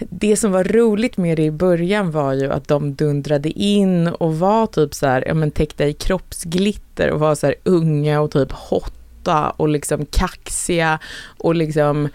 [0.00, 4.38] det som var roligt med det i början var ju att de dundrade in och
[4.38, 8.30] var typ så här, ja men täckta i kroppsglitter och var så här unga och
[8.30, 10.98] typ hotta och liksom kaxiga
[11.38, 12.08] och liksom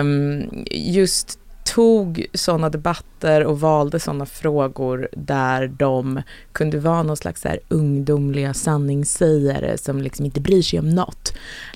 [0.00, 7.44] um, just tog sådana debatter och valde sådana frågor där de kunde vara någon slags
[7.44, 11.32] här ungdomliga sanningssägare som liksom inte bryr sig om något.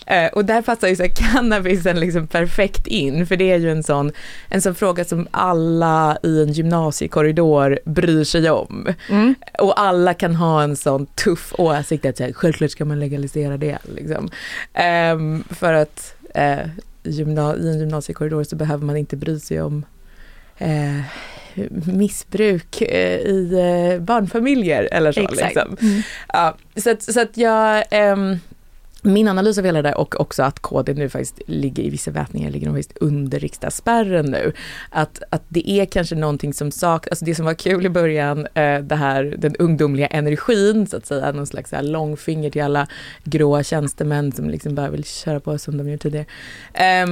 [0.06, 3.70] Eh, och där passar ju så här cannabisen liksom perfekt in, för det är ju
[3.70, 4.12] en sån,
[4.48, 8.88] en sån fråga som alla i en gymnasiekorridor bryr sig om.
[9.10, 9.34] Mm.
[9.58, 13.56] Och alla kan ha en sån tuff åsikt att så här, självklart ska man legalisera
[13.56, 13.78] det.
[13.94, 14.30] Liksom.
[14.74, 16.68] Ehm, för att eh,
[17.04, 19.84] gymna- i en gymnasiekorridor så behöver man inte bry sig om
[20.58, 21.00] eh,
[21.86, 23.52] missbruk eh, i
[23.94, 25.20] eh, barnfamiljer eller så.
[25.20, 25.54] Exakt.
[25.54, 25.76] Liksom.
[25.80, 26.02] Mm.
[26.32, 28.36] Ja, så att, så att jag, ehm,
[29.04, 32.10] min analys av hela det där och också att KD nu faktiskt ligger i vissa
[32.10, 34.52] vätningar, ligger de faktiskt under riksdagsspärren nu.
[34.90, 38.46] Att, att det är kanske någonting som saknas, alltså det som var kul i början,
[38.54, 42.62] eh, det här, den ungdomliga energin så att säga, någon slags så här långfinger till
[42.62, 42.86] alla
[43.24, 46.26] gråa tjänstemän som liksom bara vill köra på som de gjort tidigare,
[46.74, 47.06] Eh,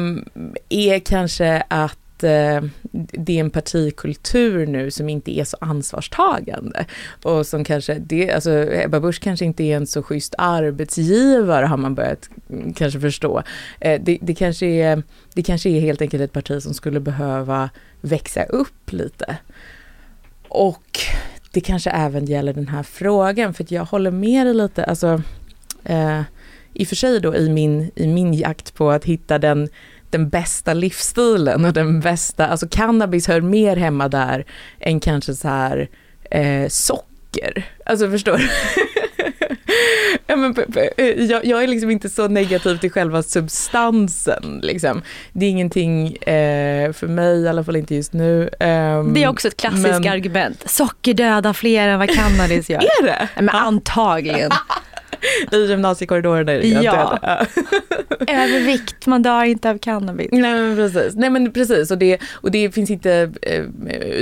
[0.68, 2.62] är kanske att eh,
[2.93, 6.85] det är en partikultur nu som inte är så ansvarstagande.
[7.23, 11.77] Och som kanske, det, alltså Ebba Busch kanske inte är en så schysst arbetsgivare har
[11.77, 13.43] man börjat mm, kanske förstå.
[13.81, 15.03] Eh, det, det, kanske är,
[15.35, 17.70] det kanske är helt enkelt ett parti som skulle behöva
[18.01, 19.37] växa upp lite.
[20.49, 21.01] Och
[21.51, 25.23] det kanske även gäller den här frågan, för att jag håller med dig lite, alltså
[25.85, 26.23] eh,
[26.75, 29.68] i och för sig då i min, i min jakt på att hitta den
[30.13, 34.45] den bästa livsstilen och den bästa, alltså cannabis hör mer hemma där
[34.81, 35.89] än kanske så här
[36.31, 37.65] eh, socker.
[37.87, 38.49] Alltså förstår du?
[40.27, 44.61] ja, men, p- jag, jag är liksom inte så negativ till själva substansen.
[44.63, 45.03] Liksom.
[45.33, 48.51] Det är ingenting eh, för mig, i alla fall inte just nu.
[48.61, 50.71] Ehm, Det är också ett klassiskt men- argument.
[50.71, 52.79] Socker dödar fler än vad cannabis gör.
[53.03, 53.29] Är det?
[53.37, 54.51] Men antagligen.
[55.53, 57.18] I gymnasiekorridoren är det Ja.
[58.29, 60.29] Övervikt, man dör inte av cannabis.
[60.33, 61.91] Nej men precis, Nej, men precis.
[61.91, 63.64] Och, det, och det finns inte eh,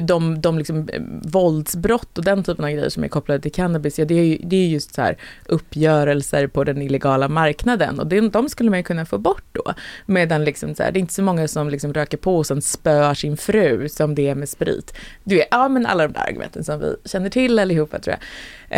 [0.02, 3.98] de, de liksom, eh, våldsbrott och den typen av grejer som är kopplade till cannabis,
[3.98, 8.06] ja, det, är, ju- det är just så här uppgörelser på den illegala marknaden och
[8.06, 9.74] det, de skulle man kunna få bort då.
[10.06, 12.62] Medan liksom så här, det är inte så många som liksom röker på och sen
[12.62, 14.94] spöar sin fru som det är med sprit.
[15.24, 18.20] Du vet, ja men alla de där argumenten som vi känner till allihopa tror jag.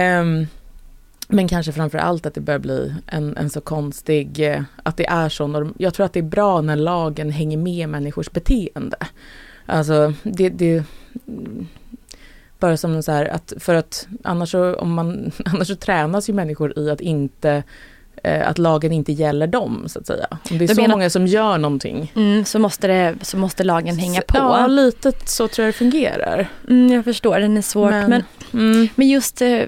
[0.02, 0.46] Ehm,
[1.32, 5.06] men kanske framför allt att det börjar bli en, en så konstig, eh, att det
[5.06, 8.96] är så, norm- jag tror att det är bra när lagen hänger med människors beteende.
[9.66, 10.84] Alltså det, det
[12.58, 16.32] bara som så här att, för att annars så, om man, annars så tränas ju
[16.32, 17.62] människor i att inte
[18.24, 20.26] att lagen inte gäller dem så att säga.
[20.30, 22.12] Om det är Du så menar- många som gör någonting.
[22.16, 24.36] Mm, så, måste det, så måste lagen hänga på.
[24.38, 26.48] Ja, lite så tror jag det fungerar.
[26.68, 27.90] Mm, jag förstår, den är svårt.
[27.90, 29.60] Men, Men- men, just, eh,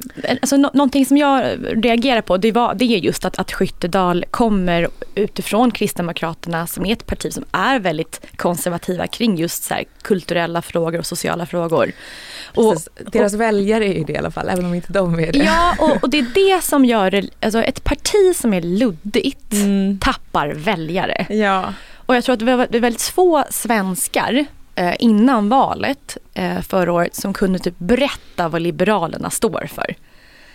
[0.43, 1.45] alltså, nå- någonting som jag
[1.85, 6.93] reagerar på det, var, det är just att, att Skyttedal kommer utifrån Kristdemokraterna som är
[6.93, 11.93] ett parti som är väldigt konservativa kring just så här, kulturella frågor och sociala frågor.
[12.57, 12.77] Och.
[13.13, 15.39] Deras väljare är ju det i alla fall, även om inte de är det.
[15.39, 16.27] Ja, och, och det är
[16.57, 19.99] det som gör det, alltså ett parti som är luddigt Mm.
[19.99, 21.27] tappar väljare.
[21.31, 21.73] Ja.
[22.07, 24.45] Och jag tror att det var väldigt få svenskar
[24.75, 29.95] eh, innan valet eh, förra året som kunde typ berätta vad Liberalerna står för.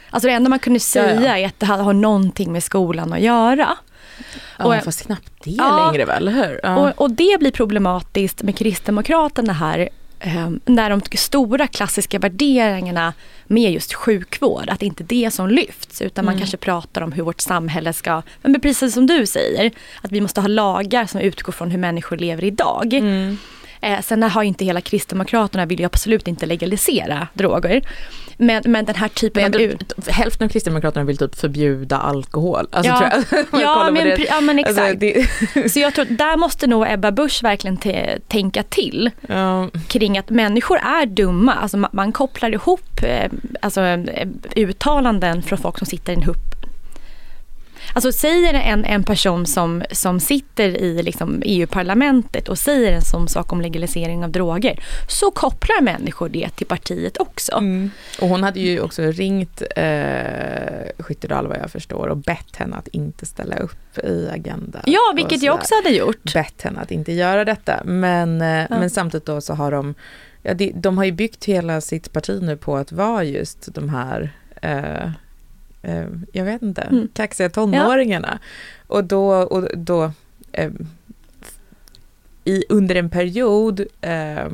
[0.10, 1.38] Alltså det enda man kunde säga Ja, ja.
[1.38, 3.78] är att det här har någonting med skolan att göra.
[4.58, 5.86] Ja, Och- fast knappt det Ja.
[5.92, 6.60] längre väl, eller hur?
[6.64, 6.76] Ja.
[6.78, 9.90] Och, och det blir problematiskt med Kristdemokraterna här
[10.66, 13.14] när de stora klassiska värderingarna
[13.48, 16.40] med just sjukvård, att det inte är det som lyfts utan man Mm.
[16.40, 20.42] kanske pratar om hur vårt samhälle ska, men precis som du säger, att vi måste
[20.42, 22.94] ha lagar som utgår från hur människor lever idag.
[22.94, 23.38] Mm.
[23.82, 27.82] Eh, sen har inte hela Kristdemokraterna vill ju absolut inte legalisera droger.
[28.42, 29.62] Men, men den här typen av...
[29.62, 32.68] jag tror- hälften av Kristdemokraterna vill typ förbjuda alkohol.
[32.72, 33.62] Alltså, ja, tror jag.
[33.62, 34.26] Ja, men, det.
[34.30, 34.80] ja men exakt.
[34.80, 34.96] Alltså,
[35.54, 40.18] det, Så jag tror där måste nog Ebba Busch verkligen te- tänka till ja, kring
[40.18, 41.54] att människor är dumma.
[41.54, 43.32] Alltså man, man kopplar ihop eh,
[43.62, 46.38] alltså, eh, uttalanden från folk som sitter i en hupp.
[47.94, 53.28] Alltså säger en, en person som, som sitter i liksom EU-parlamentet och säger en sån
[53.28, 57.58] sak om legalisering av droger så kopplar människor det till partiet också.
[57.58, 57.92] Mm.
[58.22, 62.88] Och hon hade ju också ringt eh, Skyttedal vad jag förstår och bett henne att
[62.88, 64.82] inte ställa upp i Agenda.
[64.86, 66.34] Ja, vilket jag också hade gjort.
[66.34, 67.82] Bett henne att inte göra detta.
[67.86, 69.96] Men, eh, men samtidigt då så har de,
[70.44, 73.90] ja, de, de har ju byggt hela sitt parti nu på att vara just de
[73.90, 75.12] här eh,
[75.82, 77.08] eh, jag vet inte, Mm.
[77.14, 78.40] kaxiga tonåringarna.
[78.88, 80.12] Och då, och då
[80.52, 80.72] eh,
[82.44, 84.48] i, under en period eh,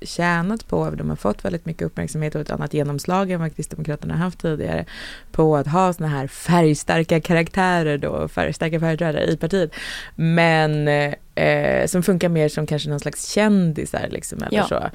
[0.00, 4.16] tjänat på, de har fått väldigt mycket uppmärksamhet och ett annat genomslag än vad Kristdemokraterna
[4.16, 4.84] haft tidigare,
[5.32, 9.70] på att ha såna här färgstarka karaktärer då, färgstarka företrädare i partiet.
[10.14, 10.88] Men
[11.34, 14.66] eh, som funkar mer som kanske någon slags kändisar liksom eller Ja.
[14.68, 14.90] så.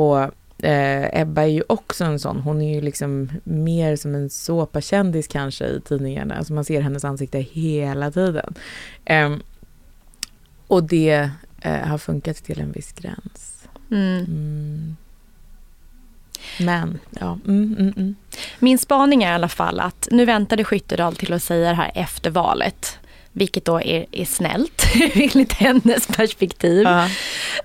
[0.00, 0.30] Och
[0.62, 5.28] eh, Ebba är ju också en sån, hon är ju liksom mer som en såpakändis
[5.28, 8.54] kanske i tidningarna, alltså man ser hennes ansikte hela tiden.
[9.04, 9.42] Ehm,
[10.66, 11.30] och det
[11.60, 13.68] eh, har funkat till en viss gräns.
[13.90, 14.24] Mm.
[14.24, 14.96] Mm.
[16.60, 17.38] Men, ja.
[17.46, 18.14] Mm, mm, mm.
[18.58, 21.90] Min spaning är i alla fall att nu väntade Skyttedal till att säga det här
[21.94, 22.98] efter valet.
[23.38, 24.82] Vilket då är, är snällt
[25.14, 26.82] enligt hennes perspektiv.
[26.82, 27.08] Ja.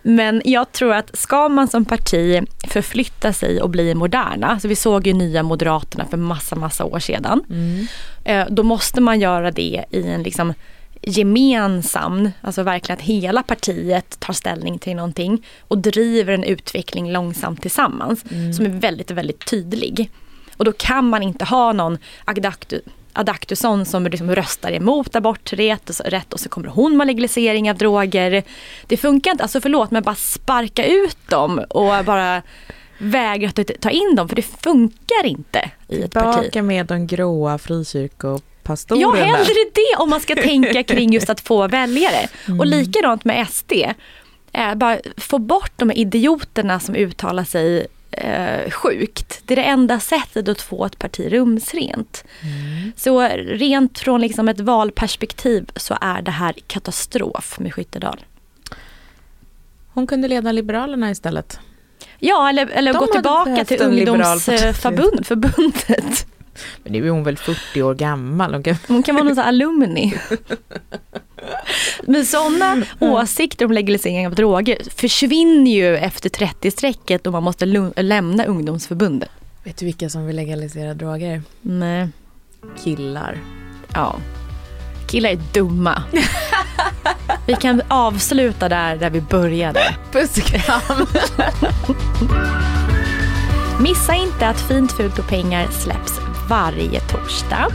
[0.01, 4.75] Men jag tror att ska man som parti förflytta sig och bli moderna, så vi
[4.75, 7.43] såg ju nya Moderaterna för massa, massa år sedan.
[7.49, 7.87] Mm.
[8.25, 10.53] Eh, Då måste man göra det i en liksom
[11.01, 17.61] gemensam, alltså verkligen att hela partiet tar ställning till någonting och driver en utveckling långsamt
[17.61, 18.23] tillsammans
[18.55, 20.09] som är väldigt, väldigt tydlig.
[20.57, 22.79] Och då kan man inte ha någon Adaktu,
[23.13, 27.71] Adaktusson som liksom röstar emot aborträtt och så, rätt och så kommer hon med legalisering
[27.71, 28.43] av droger.
[28.87, 32.41] Det funkar inte, alltså förlåt men bara sparka ut dem och bara
[32.97, 36.33] vägra att ta in dem för det funkar inte i ett parti.
[36.33, 39.17] Tillbaka med de gråa frikyrkopastorerna.
[39.17, 42.27] Ja, hellre det om man ska tänka kring just att få väljare.
[42.47, 42.59] Mm.
[42.59, 43.71] Och likadant med SD.
[44.53, 47.87] Eh, bara få bort de idioterna som uttalar sig
[48.17, 49.41] eh, sjukt.
[49.45, 52.23] Det är det enda sättet att få ett parti rumsrent.
[52.41, 52.91] Mm.
[52.97, 58.25] Så rent från liksom ett valperspektiv så är det här katastrof med Skyttedal.
[59.93, 61.59] Hon kunde leda Liberalerna istället.
[62.19, 66.27] Ja, eller, eller De gå tillbaka till ungdomsförbundet.
[66.83, 68.53] Men nu är hon väl 40 år gammal.
[68.53, 68.75] Hon kan...
[68.87, 70.13] Hon kan vara någon sån alumni.
[72.03, 78.45] Men sådana åsikter om legalisering av droger försvinner ju efter 30-strecket och man måste lämna
[78.45, 79.29] ungdomsförbundet.
[79.63, 81.41] Vet du vilka som vill legalisera droger?
[81.61, 82.09] Nej.
[82.83, 83.37] Killar.
[83.93, 84.15] Ja.
[85.07, 86.03] Killar är dumma.
[87.47, 89.95] Vi kan avsluta där, där vi började.
[90.11, 91.07] Puss och kram.
[93.83, 97.67] Missa inte att Fint, fult och pengar släpps varje torsdag.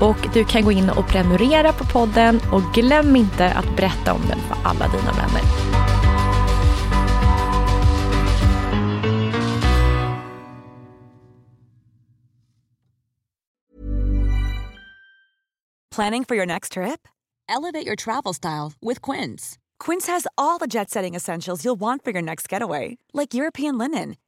[0.00, 4.20] Och du kan gå in och prenumerera på podden och glöm inte att berätta om
[4.28, 5.42] den för alla dina vänner.
[15.96, 17.08] Planning for your next trip?
[17.48, 19.56] Elevate your travel style with Quince.
[19.78, 23.78] Quince has all the jet setting essentials you'll want for your next getaway, like European
[23.78, 24.16] linen,